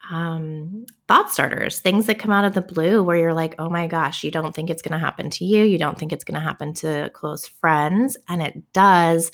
[0.09, 3.87] um, thought starters, things that come out of the blue where you're like, oh my
[3.87, 5.63] gosh, you don't think it's going to happen to you.
[5.63, 8.17] You don't think it's going to happen to close friends.
[8.29, 9.31] And it does.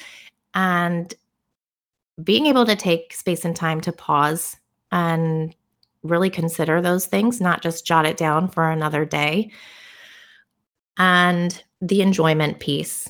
[0.53, 1.13] And
[2.23, 4.57] being able to take space and time to pause
[4.91, 5.55] and
[6.03, 9.51] really consider those things, not just jot it down for another day.
[10.97, 13.09] And the enjoyment piece,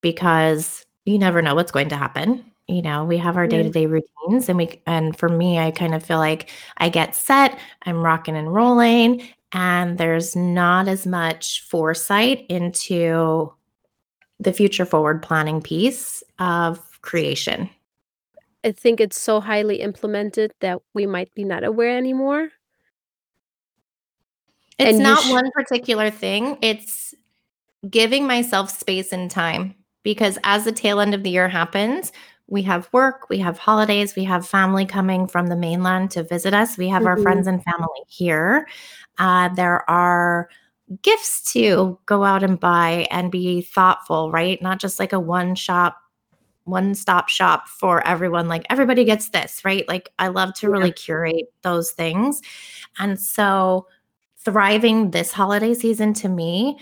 [0.00, 3.62] because you never know what's going to happen you know we have our mm-hmm.
[3.62, 7.58] day-to-day routines and we and for me i kind of feel like i get set
[7.82, 13.52] i'm rocking and rolling and there's not as much foresight into
[14.40, 17.70] the future forward planning piece of creation.
[18.64, 22.50] I think it's so highly implemented that we might be not aware anymore.
[24.78, 27.14] It's and not sh- one particular thing it's
[27.88, 29.72] giving myself space and time
[30.02, 32.10] because as the tail end of the year happens
[32.46, 36.52] we have work, we have holidays, we have family coming from the mainland to visit
[36.52, 36.76] us.
[36.76, 37.08] We have mm-hmm.
[37.08, 38.68] our friends and family here.
[39.18, 40.48] Uh, there are
[41.02, 44.60] gifts to go out and buy and be thoughtful, right?
[44.60, 45.96] Not just like a one shop,
[46.64, 48.48] one stop shop for everyone.
[48.48, 49.88] Like everybody gets this, right?
[49.88, 52.42] Like I love to really curate those things.
[52.98, 53.86] And so
[54.38, 56.78] thriving this holiday season to me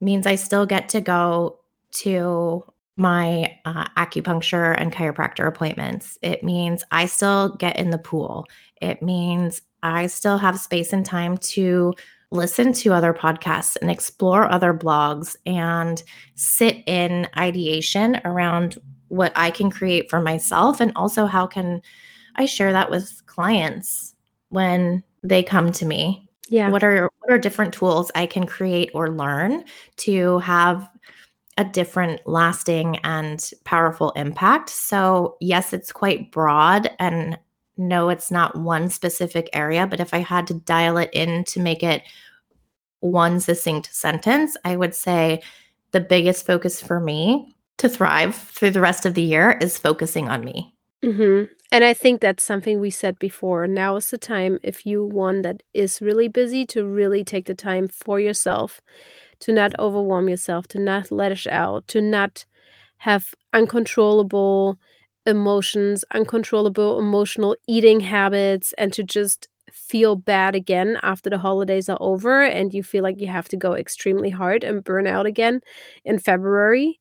[0.00, 1.60] means I still get to go
[1.92, 2.64] to
[2.96, 6.18] my uh, acupuncture and chiropractor appointments.
[6.22, 8.46] It means I still get in the pool.
[8.80, 11.94] It means I still have space and time to
[12.30, 16.02] listen to other podcasts and explore other blogs and
[16.34, 18.78] sit in ideation around
[19.08, 21.80] what I can create for myself and also how can
[22.36, 24.14] I share that with clients
[24.48, 26.28] when they come to me.
[26.48, 26.70] Yeah.
[26.70, 29.64] What are what are different tools I can create or learn
[29.98, 30.88] to have
[31.56, 34.70] a different lasting and powerful impact.
[34.70, 37.38] So, yes, it's quite broad and
[37.76, 41.60] no, it's not one specific area, but if I had to dial it in to
[41.60, 42.02] make it
[43.00, 45.42] one succinct sentence, I would say
[45.90, 50.28] the biggest focus for me to thrive through the rest of the year is focusing
[50.28, 50.74] on me.
[51.04, 51.52] Mm-hmm.
[51.72, 53.66] And I think that's something we said before.
[53.66, 57.54] Now is the time, if you one that is really busy, to really take the
[57.54, 58.80] time for yourself
[59.40, 62.44] to not overwhelm yourself, to not let it out, to not
[62.98, 64.78] have uncontrollable
[65.26, 71.98] emotions, uncontrollable emotional eating habits, and to just feel bad again after the holidays are
[72.00, 75.60] over and you feel like you have to go extremely hard and burn out again
[76.04, 77.00] in February.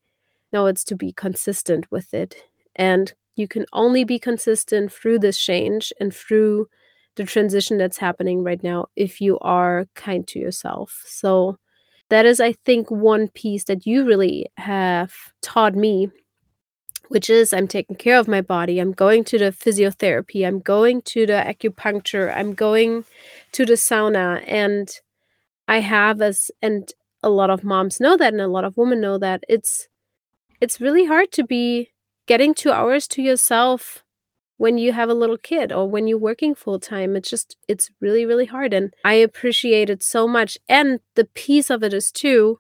[0.52, 2.36] No, it's to be consistent with it.
[2.76, 6.68] And you can only be consistent through this change and through
[7.16, 11.04] the transition that's happening right now if you are kind to yourself.
[11.06, 11.58] So,
[12.10, 16.10] that is, I think, one piece that you really have taught me,
[17.08, 18.80] which is I'm taking care of my body.
[18.80, 20.46] I'm going to the physiotherapy.
[20.46, 22.36] I'm going to the acupuncture.
[22.36, 23.06] I'm going
[23.54, 24.44] to the sauna.
[24.48, 24.90] And
[25.68, 26.92] I have as, and
[27.24, 29.88] a lot of moms know that, and a lot of women know that it's,
[30.60, 31.90] it's really hard to be
[32.26, 34.04] getting two hours to yourself
[34.58, 37.90] when you have a little kid or when you're working full time it's just it's
[38.00, 42.12] really really hard and i appreciate it so much and the piece of it is
[42.12, 42.60] too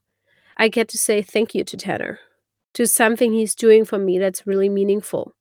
[0.57, 2.19] i get to say thank you to tanner
[2.73, 5.33] to something he's doing for me that's really meaningful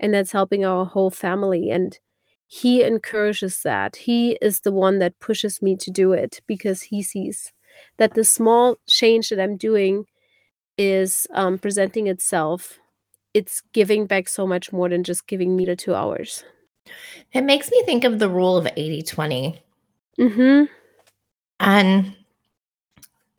[0.00, 1.98] and that's helping our whole family and
[2.46, 3.96] he encourages that.
[3.96, 7.52] He is the one that pushes me to do it because he sees
[7.96, 10.06] that the small change that i'm doing
[10.76, 12.78] is um, presenting itself
[13.34, 16.44] it's giving back so much more than just giving me the two hours.
[17.32, 19.62] It makes me think of the rule of 80 20.
[20.18, 20.64] Mm-hmm.
[21.60, 22.16] And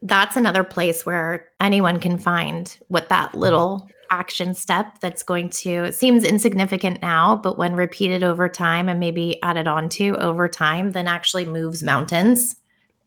[0.01, 5.91] that's another place where anyone can find what that little action step that's going to
[5.91, 10.91] seems insignificant now, but when repeated over time and maybe added on to over time,
[10.91, 12.55] then actually moves mountains.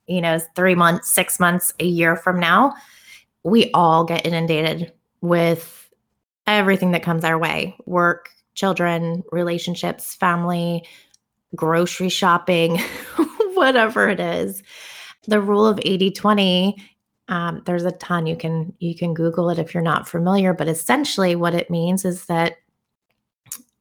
[0.07, 2.75] You know, three months, six months, a year from now,
[3.45, 5.88] we all get inundated with
[6.57, 7.77] everything that comes our way.
[7.87, 10.87] Work, children, relationships, family,
[11.55, 12.79] grocery shopping,
[13.55, 14.63] whatever it is.
[15.27, 16.77] The rule of 80 20
[17.31, 18.27] um, there's a ton.
[18.27, 22.05] You can you can google it if you're not familiar but essentially what it means
[22.05, 22.57] is that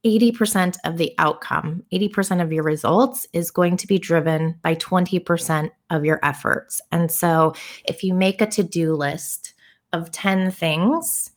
[0.05, 5.71] 80% of the outcome 80% of your results is going to be driven by 20%
[5.89, 6.79] of your efforts.
[6.91, 7.53] And so
[7.85, 9.53] if you make a to-do list
[9.93, 11.31] of 10 things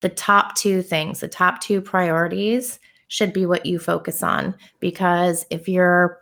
[0.00, 2.78] the top two things, the top two priorities
[3.08, 4.54] should be what you focus on.
[4.80, 6.20] Because if you're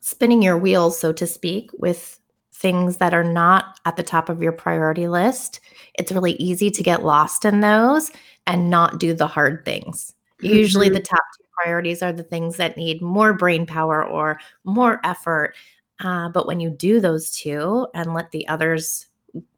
[0.00, 2.18] spinning your wheels, so to speak, with
[2.52, 5.60] things that are not at the top of your priority list,
[5.94, 8.10] it's really easy to get lost in those
[8.46, 10.14] and not do the hard things.
[10.42, 10.54] Mm-hmm.
[10.54, 15.00] Usually, the top two priorities are the things that need more brain power or more
[15.04, 15.54] effort.
[16.00, 19.06] Uh, but when you do those two and let the others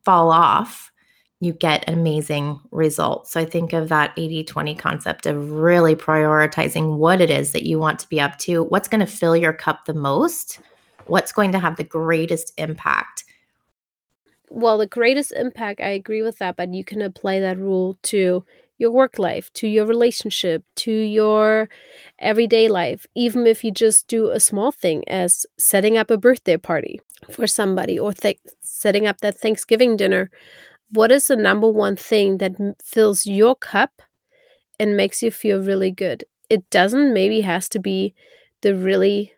[0.05, 0.92] fall off,
[1.43, 3.33] you get amazing results.
[3.33, 7.67] So I think of that 80 20 concept of really prioritizing what it is that
[7.67, 10.61] you want to be up to, what's going to fill your cup the most,
[11.07, 13.25] what's going to have the greatest impact.
[14.51, 18.45] Well, the greatest impact, I agree with that, but you can apply that rule to
[18.79, 21.69] your work life, to your relationship, to your
[22.21, 26.57] everyday life, even if you just do a small thing as setting up a birthday
[26.57, 27.01] party
[27.33, 30.31] for somebody or th- setting up that Thanksgiving dinner.
[30.93, 32.53] What is the number one thing that
[32.85, 34.03] fills your cup
[34.79, 36.25] and makes you feel really good?
[36.51, 38.15] It doesn't maybe has to be
[38.61, 39.33] the really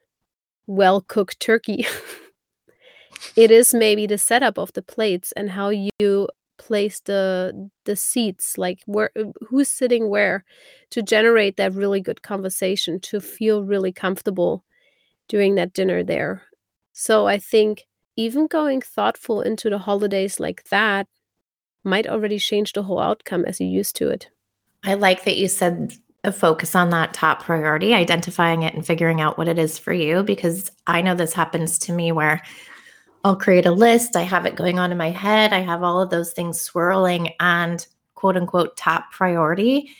[0.67, 1.87] well cooked turkey.
[3.37, 8.57] it is maybe the setup of the plates and how you place the the seats
[8.57, 10.45] like where uh, who's sitting where
[10.91, 14.65] to generate that really good conversation to feel really comfortable
[15.29, 16.43] doing that dinner there
[16.93, 17.83] so i think
[18.17, 21.09] even going thoughtful into the holidays like that
[21.85, 24.29] might already change the whole outcome as you used to it
[24.85, 29.21] i like that you said a focus on that top priority identifying it and figuring
[29.21, 32.43] out what it is for you because i know this happens to me where
[33.25, 34.17] I'll create a list.
[34.17, 35.55] I have it going on in my head.
[35.55, 39.91] I have all of those things swirling and quote unquote top priority.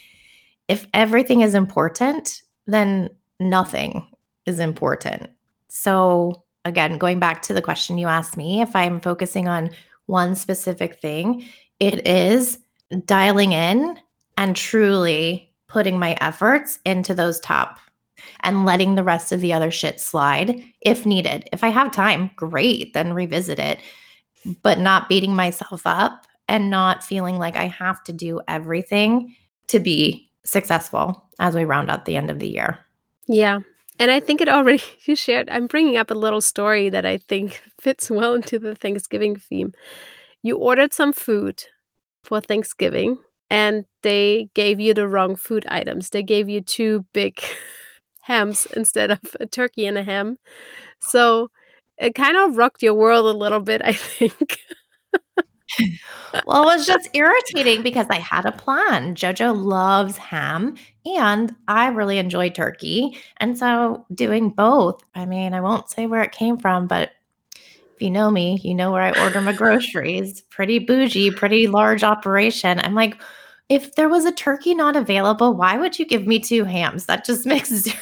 [0.69, 3.09] If everything is important, then
[3.41, 4.07] nothing
[4.45, 5.31] is important.
[5.69, 9.71] So, again, going back to the question you asked me, if I'm focusing on
[10.07, 11.47] one specific thing,
[11.81, 12.59] it is
[13.07, 13.99] dialing in
[14.37, 17.79] and truly putting my efforts into those top
[18.41, 21.49] and letting the rest of the other shit slide if needed.
[21.53, 23.81] If I have time, great, then revisit it,
[24.63, 29.35] but not beating myself up and not feeling like I have to do everything
[29.69, 32.79] to be successful as we round out the end of the year.
[33.27, 33.61] Yeah.
[33.99, 37.19] And I think it already, you shared, I'm bringing up a little story that I
[37.19, 39.73] think fits well into the Thanksgiving theme.
[40.45, 41.65] You ordered some food
[42.23, 43.17] for Thanksgiving
[43.49, 46.11] and they gave you the wrong food items.
[46.11, 47.41] They gave you two big
[48.21, 50.37] hams instead of a turkey and a ham.
[51.01, 51.49] So
[51.97, 54.59] it kind of rocked your world a little bit, I think.
[56.47, 59.15] well, it was just irritating because I had a plan.
[59.15, 60.77] Jojo loves ham
[61.07, 63.17] and I really enjoy turkey.
[63.39, 67.13] And so doing both, I mean, I won't say where it came from, but
[67.95, 70.43] if you know me, you know where I order my groceries.
[70.51, 72.81] Pretty bougie, pretty large operation.
[72.81, 73.21] I'm like,
[73.69, 77.07] if there was a turkey not available, why would you give me two hams?
[77.07, 77.97] That just makes zero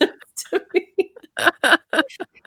[0.00, 1.12] to me.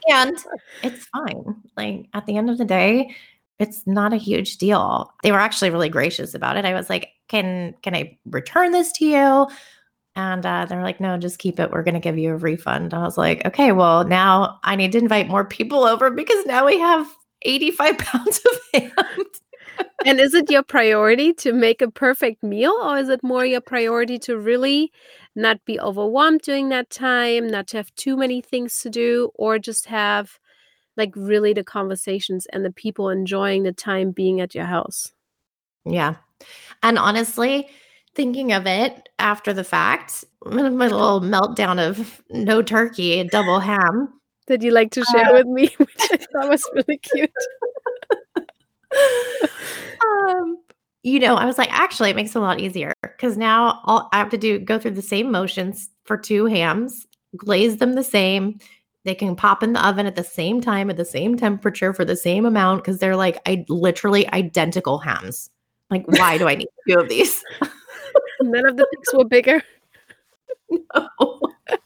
[0.10, 0.38] and
[0.84, 1.56] it's fine.
[1.76, 3.16] Like at the end of the day,
[3.60, 5.12] it's not a huge deal.
[5.24, 6.66] They were actually really gracious about it.
[6.66, 9.48] I was like, "Can can I return this to you?"
[10.18, 11.72] And uh, they're like, "No, just keep it.
[11.72, 14.92] We're going to give you a refund." I was like, "Okay, well now I need
[14.94, 17.08] to invite more people over because now we have
[17.44, 18.92] 85 pounds of ham
[20.06, 23.62] and is it your priority to make a perfect meal or is it more your
[23.62, 24.92] priority to really
[25.36, 29.60] not be overwhelmed during that time, not to have too many things to do, or
[29.60, 30.40] just have
[30.96, 35.14] like really the conversations and the people enjoying the time being at your house?
[35.86, 36.16] Yeah.
[36.82, 37.70] And honestly,
[38.18, 44.14] thinking of it after the fact, my little meltdown of no turkey, double ham.
[44.48, 47.30] That you like to share uh, with me, which I thought was really cute.
[50.02, 50.58] um,
[51.04, 54.08] you know, I was like, actually, it makes it a lot easier because now all
[54.14, 57.06] I have to do go through the same motions for two hams,
[57.36, 58.60] glaze them the same.
[59.04, 62.06] They can pop in the oven at the same time at the same temperature for
[62.06, 65.50] the same amount because they're like I literally identical hams.
[65.90, 67.44] Like, why do I need two of these?
[68.42, 69.62] None of the things were bigger.
[70.70, 71.40] No.
[71.70, 71.80] but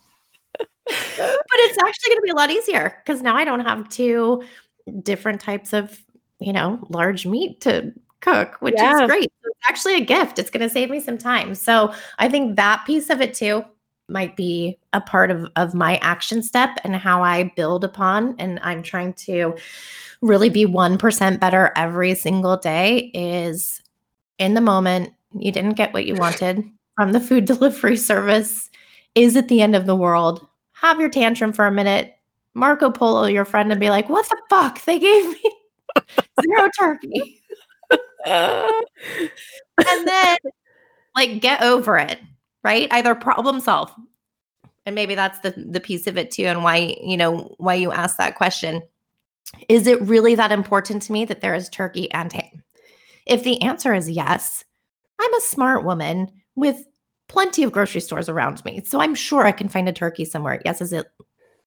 [0.88, 4.44] it's actually going to be a lot easier because now I don't have two
[5.04, 6.04] different types of
[6.42, 9.04] you know, large meat to cook, which yeah.
[9.04, 9.32] is great.
[9.44, 10.40] It's actually a gift.
[10.40, 11.56] It's going to save me some time.
[11.56, 13.64] So I think that piece of it too
[14.10, 18.36] might be a part of, of my action step and how I build upon.
[18.40, 19.56] And I'm trying to
[20.22, 23.82] really be 1% better every single day is
[24.40, 26.64] in the moment, you didn't get what you wanted
[26.96, 28.70] from the food delivery service.
[29.16, 30.46] Is it the end of the world?
[30.74, 32.16] Have your tantrum for a minute.
[32.54, 34.84] Marco Polo your friend and be like, what the fuck?
[34.86, 35.52] They gave me
[36.42, 37.42] zero turkey.
[38.26, 40.38] and then
[41.16, 42.20] like get over it,
[42.64, 42.88] right?
[42.92, 43.92] Either problem solve.
[44.86, 47.92] and maybe that's the the piece of it too and why you know why you
[47.92, 48.82] asked that question
[49.70, 52.64] is it really that important to me that there is turkey and ham
[53.26, 54.64] if the answer is yes
[55.22, 56.84] i'm a smart woman with
[57.28, 60.62] plenty of grocery stores around me so i'm sure i can find a turkey somewhere.
[60.66, 61.08] Yes is it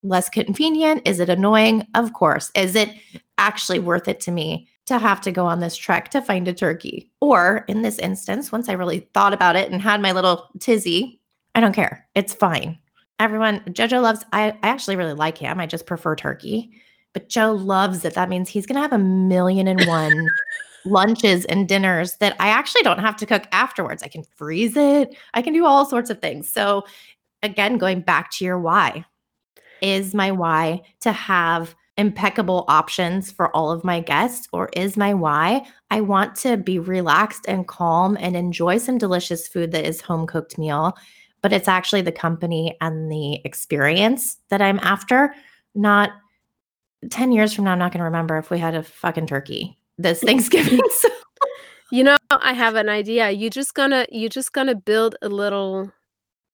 [0.05, 1.03] less convenient?
[1.07, 1.87] Is it annoying?
[1.95, 2.53] Of course.
[2.55, 2.91] Is it
[3.39, 6.53] actually worth it to me to have to go on this trek to find a
[6.53, 7.11] turkey?
[7.21, 11.21] Or in this instance once i really thought about it and had my little tizzy
[11.55, 12.07] i don't care.
[12.15, 12.79] It's fine.
[13.19, 15.59] Everyone jojo loves I, I actually really like him.
[15.59, 16.71] I just prefer turkey.
[17.15, 18.15] But joe loves it.
[18.15, 20.29] That means he's going to have a million and one
[20.85, 24.03] lunches and dinners that i actually don't have to cook afterwards.
[24.03, 25.17] I can freeze it.
[25.35, 26.51] I can do all sorts of things.
[26.51, 26.85] So
[27.43, 29.05] again going back to your why.
[29.83, 35.15] Is my why to have impeccable options for all of my guests or is my
[35.15, 40.01] why i want to be relaxed and calm and enjoy some delicious food that is
[40.01, 40.97] home cooked meal
[41.45, 45.35] but it's actually the company and the experience that I'm after,
[45.75, 46.13] not
[47.11, 49.77] 10 years from now, I'm not going to remember if we had a fucking turkey
[49.99, 50.81] this Thanksgiving.
[50.91, 51.09] so.
[51.91, 53.31] You know, I have an idea.
[53.31, 55.93] You just gonna you just gonna build a little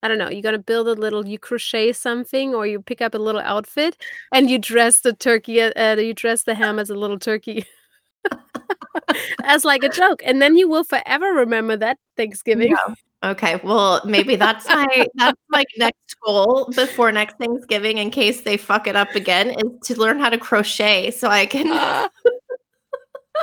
[0.02, 3.14] I don't know, you're gonna build a little you crochet something or you pick up
[3.14, 3.96] a little outfit
[4.32, 7.64] and you dress the turkey uh, you dress the ham as a little turkey.
[9.44, 10.20] as like a joke.
[10.24, 12.70] And then you will forever remember that Thanksgiving.
[12.70, 12.94] Yeah.
[13.22, 18.56] Okay, well, maybe that's my that's my next goal before next Thanksgiving, in case they
[18.56, 21.66] fuck it up again, is to learn how to crochet so I can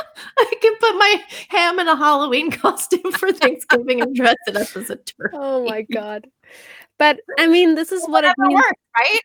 [0.39, 4.75] I can put my ham in a Halloween costume for Thanksgiving and dress it up
[4.75, 5.33] as a turkey.
[5.33, 6.27] Oh my god!
[6.99, 9.19] But I mean, this is what it means, works, right?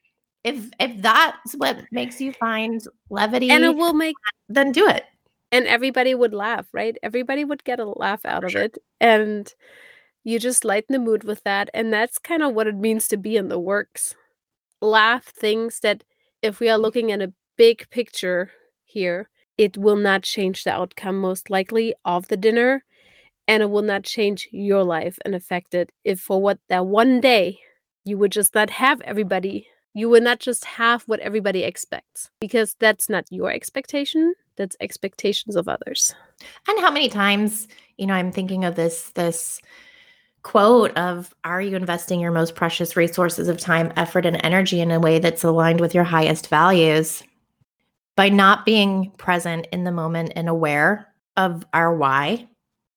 [0.45, 4.15] If if that's what makes you find levity, and it will make,
[4.51, 5.05] then do it,
[5.51, 6.99] and everybody would laugh, right?
[7.03, 9.51] Everybody would get a laugh out of it, and
[10.23, 13.17] you just lighten the mood with that, and that's kind of what it means to
[13.17, 14.15] be in the works.
[14.83, 16.05] Laugh things that
[16.43, 18.51] if we are looking at a big picture
[18.85, 19.31] here,
[19.63, 22.85] it will not change the outcome most likely of the dinner
[23.47, 27.21] and it will not change your life and affect it if for what that one
[27.21, 27.61] day
[28.05, 32.75] you would just not have everybody you would not just have what everybody expects because
[32.81, 36.13] that's not your expectation that's expectations of others
[36.67, 39.61] and how many times you know i'm thinking of this this
[40.43, 44.91] quote of are you investing your most precious resources of time, effort and energy in
[44.91, 47.23] a way that's aligned with your highest values?
[48.17, 52.47] By not being present in the moment and aware of our why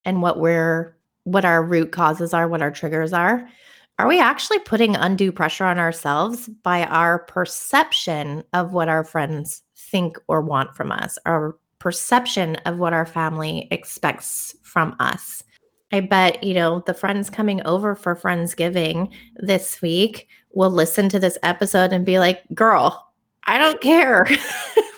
[0.03, 3.49] and what we're what our root causes are, what our triggers are,
[3.97, 9.63] are we actually putting undue pressure on ourselves by our perception of what our friends
[9.75, 15.43] think or want from us, our perception of what our family expects from us?
[15.93, 21.19] I bet, you know, the friends coming over for Friendsgiving this week will listen to
[21.19, 23.13] this episode and be like, girl,
[23.45, 24.27] I don't care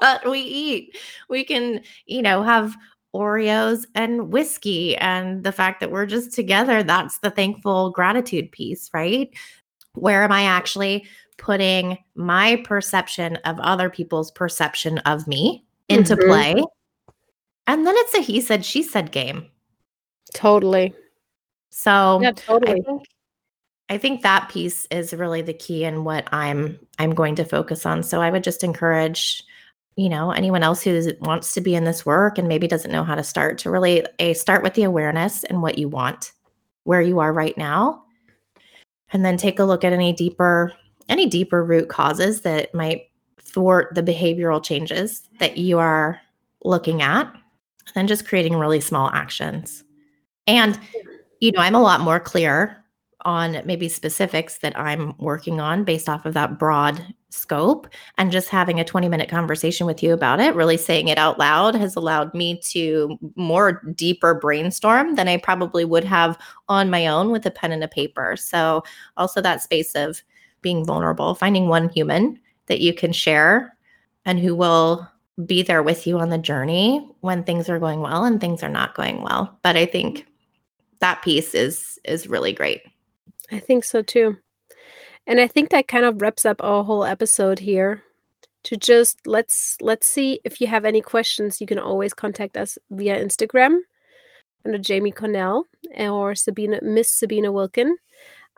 [0.00, 0.96] what we eat.
[1.28, 2.76] We can, you know, have
[3.14, 4.96] Oreos and whiskey.
[4.96, 9.30] And the fact that we're just together, that's the thankful gratitude piece, right?
[9.94, 11.06] Where am I actually
[11.38, 16.28] putting my perception of other people's perception of me into mm-hmm.
[16.28, 16.64] play?
[17.66, 19.48] And then it's a he said, she said game
[20.34, 20.94] Totally.
[21.70, 22.80] So yeah, totally.
[22.80, 23.02] I think,
[23.88, 27.86] I think that piece is really the key and what I'm I'm going to focus
[27.86, 28.02] on.
[28.02, 29.42] So I would just encourage,
[29.98, 33.02] you know, anyone else who wants to be in this work and maybe doesn't know
[33.02, 36.30] how to start to really a start with the awareness and what you want,
[36.84, 38.04] where you are right now,
[39.12, 40.72] and then take a look at any deeper
[41.08, 46.20] any deeper root causes that might thwart the behavioral changes that you are
[46.64, 49.82] looking at, and then just creating really small actions.
[50.46, 50.78] And,
[51.40, 52.84] you know, I'm a lot more clear
[53.28, 57.86] on maybe specifics that I'm working on based off of that broad scope.
[58.16, 61.38] And just having a 20 minute conversation with you about it, really saying it out
[61.38, 66.38] loud, has allowed me to more deeper brainstorm than I probably would have
[66.70, 68.34] on my own with a pen and a paper.
[68.34, 68.82] So,
[69.18, 70.22] also that space of
[70.62, 73.76] being vulnerable, finding one human that you can share
[74.24, 75.06] and who will
[75.44, 78.70] be there with you on the journey when things are going well and things are
[78.70, 79.58] not going well.
[79.62, 80.26] But I think
[81.00, 82.80] that piece is is really great.
[83.50, 84.36] I think so too.
[85.26, 88.02] And I think that kind of wraps up our whole episode here.
[88.64, 92.76] To just let's let's see if you have any questions, you can always contact us
[92.90, 93.78] via Instagram
[94.66, 95.64] under Jamie Cornell
[95.96, 97.96] or Sabina Miss Sabina Wilkin.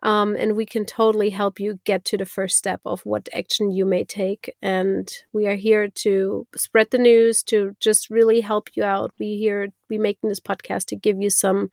[0.03, 3.71] Um, and we can totally help you get to the first step of what action
[3.71, 4.55] you may take.
[4.63, 9.13] And we are here to spread the news, to just really help you out.
[9.19, 11.71] We here we making this podcast to give you some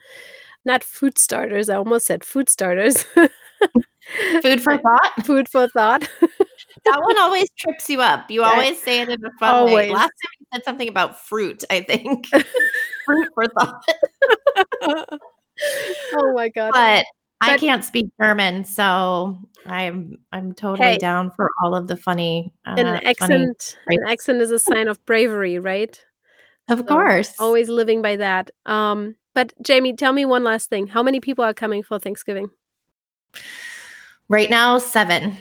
[0.68, 1.70] not food starters.
[1.70, 3.04] I almost said food starters.
[4.42, 5.14] Food for thought.
[5.26, 6.02] Food for thought.
[6.86, 8.32] that one always trips you up.
[8.32, 8.52] You Yeah.
[8.52, 9.74] always say it in a fun Always.
[9.76, 9.90] way.
[9.92, 12.28] Last time you said something about fruit, I think.
[13.06, 13.84] fruit for thought.
[16.14, 16.72] oh my god.
[16.74, 17.06] But
[17.42, 20.98] I But- can't speak German, so I'm I'm totally Hey.
[20.98, 24.88] down for all of the funny uh, an funny- accent an accent is a sign
[24.88, 26.00] of bravery, right?
[26.70, 27.34] Of So, course.
[27.40, 28.52] Always living by that.
[28.66, 30.88] Um, but Jamie, tell me one last thing.
[30.88, 32.50] How many people are coming for Thanksgiving?
[34.30, 35.38] Right now, seven.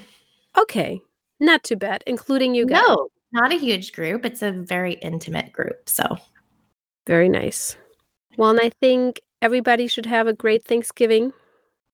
[0.58, 1.00] Okay.
[1.40, 2.82] Not too bad, including you guys.
[2.86, 4.26] No, not a huge group.
[4.26, 5.88] It's a very intimate group.
[5.88, 6.18] So
[7.06, 7.74] Very nice.
[8.36, 11.32] Well, and I think everybody should have a great Thanksgiving.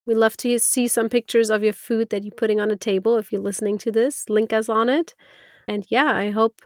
[0.05, 3.17] We love to see some pictures of your food that you're putting on the table.
[3.17, 5.15] If you're listening to this, link us on it.
[5.69, 6.63] And yeah, I hope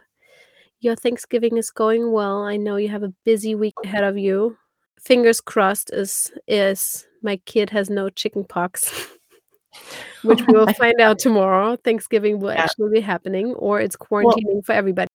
[0.79, 2.41] your Thanksgiving is going well.
[2.41, 4.57] I know you have a busy week ahead of you.
[4.99, 8.91] Fingers crossed is is my kid has no chicken pox.
[10.23, 11.75] Which we will find out tomorrow.
[11.77, 12.63] Thanksgiving will Yeah.
[12.63, 15.09] actually be happening, or it's quarantining for everybody.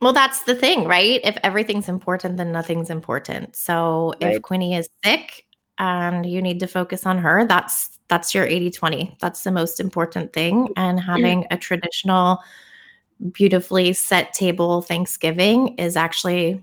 [0.00, 1.20] Well, that's the thing, right?
[1.24, 3.56] If everything's important, then nothing's important.
[3.56, 4.36] So Right.
[4.36, 5.46] if Quinny is sick
[5.78, 9.16] and you need to focus on her, that's that's your 80-20.
[9.18, 10.66] That's the most important thing.
[10.68, 10.72] Mm-hmm.
[10.76, 12.40] And having a traditional,
[13.32, 16.60] beautifully set table Thanksgiving is actually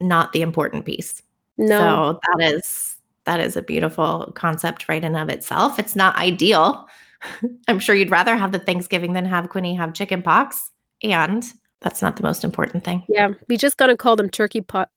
[0.00, 1.22] not the important piece.
[1.60, 5.78] No, So that is that is a beautiful concept right in of itself.
[5.78, 6.88] It's not ideal.
[7.68, 10.70] I'm sure you'd rather have the Thanksgiving than have Quinny have chicken pox.
[11.02, 11.44] And
[11.80, 13.04] that's not the most important thing.
[13.08, 14.90] yeah, we just gonna call them turkey pot,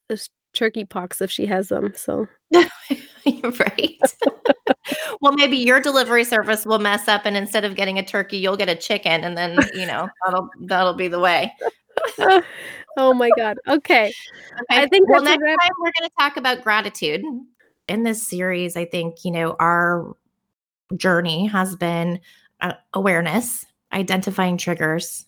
[0.54, 1.94] turkey pox if she has them.
[1.96, 2.28] So
[3.26, 4.00] You're right.
[5.22, 8.58] well, maybe your delivery service will mess up, and instead of getting a turkey, you'll
[8.58, 11.54] get a chicken, and then you know that'll that'll be the way.
[12.98, 13.58] oh my god.
[13.68, 14.08] Okay.
[14.08, 14.66] Okay.
[14.70, 17.24] I think well, next time we're going to talk about gratitude.
[17.88, 20.16] In this series, I think you know our
[20.96, 22.20] journey has been
[22.62, 25.26] uh, awareness, identifying triggers,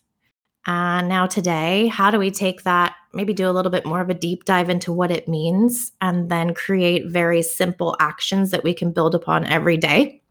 [0.65, 2.95] and now today, how do we take that?
[3.13, 6.29] Maybe do a little bit more of a deep dive into what it means, and
[6.29, 10.21] then create very simple actions that we can build upon every day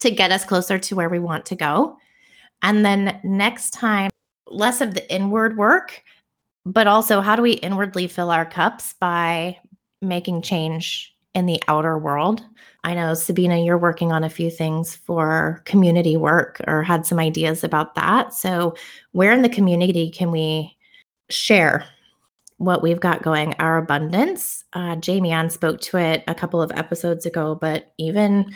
[0.00, 1.96] to get us closer to where we want to go.
[2.62, 4.10] And then next time,
[4.50, 6.02] less of the inward work
[6.68, 9.56] but also how do we inwardly fill our cups by
[10.02, 12.44] making change in the outer world?
[12.84, 17.18] I know sabina you're working on a few things for community work or had some
[17.18, 18.34] ideas about that.
[18.34, 18.74] So
[19.12, 20.76] where in the community can we
[21.30, 21.84] share
[22.58, 23.54] what we've got going?
[23.54, 24.64] Our abundance?
[24.74, 28.52] Uh, jamie ann spoke to it a couple of episodes ago but even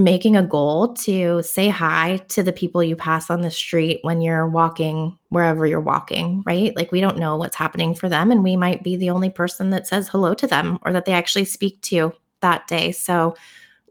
[0.00, 4.20] making a goal to say hi to the people you pass on the street when
[4.20, 6.74] you're walking wherever you're walking, right?
[6.76, 9.70] Like we don't know what's happening for them and we might be the only person
[9.70, 12.92] that says hello to them or that they actually speak to that day.
[12.92, 13.36] So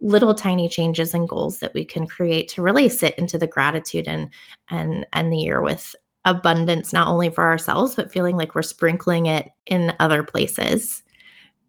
[0.01, 4.07] little tiny changes and goals that we can create to really sit into the gratitude
[4.07, 4.30] and
[4.70, 5.95] and end the year with
[6.26, 11.03] abundance not only for ourselves but feeling like we're sprinkling it in other places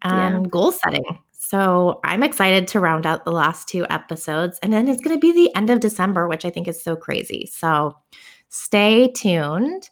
[0.03, 0.27] Yeah.
[0.37, 1.19] and goal setting.
[1.51, 4.57] So I'm excited to round out the last two episodes.
[4.63, 6.95] And then it's going to be the end of December, which I think is so
[6.95, 7.45] crazy.
[7.51, 7.93] So
[8.47, 9.89] stay tuned.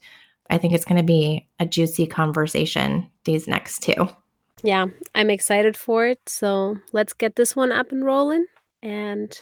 [0.49, 4.07] I think it's going to be a juicy conversation these next two.
[4.63, 4.85] Yeah,
[5.15, 6.21] I'm excited for it.
[6.27, 8.45] So let's get this one up and rolling.
[8.81, 9.37] And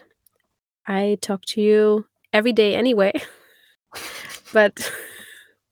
[0.88, 3.12] I talk to you every day anyway.
[4.54, 4.92] but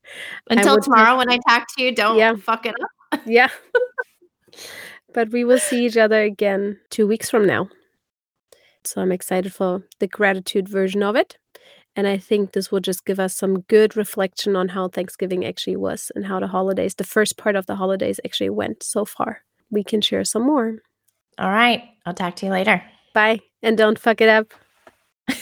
[0.51, 2.35] Until tomorrow, when I talk to you, don't Yeah.
[2.35, 2.75] fuck it
[3.11, 3.21] up.
[3.25, 3.49] yeah.
[5.15, 7.69] but we will see each other again two weeks from now.
[8.83, 11.37] So I'm excited for the gratitude version of it.
[11.95, 15.77] And I think this will just give us some good reflection on how Thanksgiving actually
[15.77, 19.43] was and how the holidays, the first part of the holidays, actually went so far.
[19.71, 20.79] We can share some more.
[21.39, 21.81] All right.
[22.05, 22.83] I'll talk to you later.
[23.13, 23.39] Bye.
[23.63, 24.53] And don't fuck it up.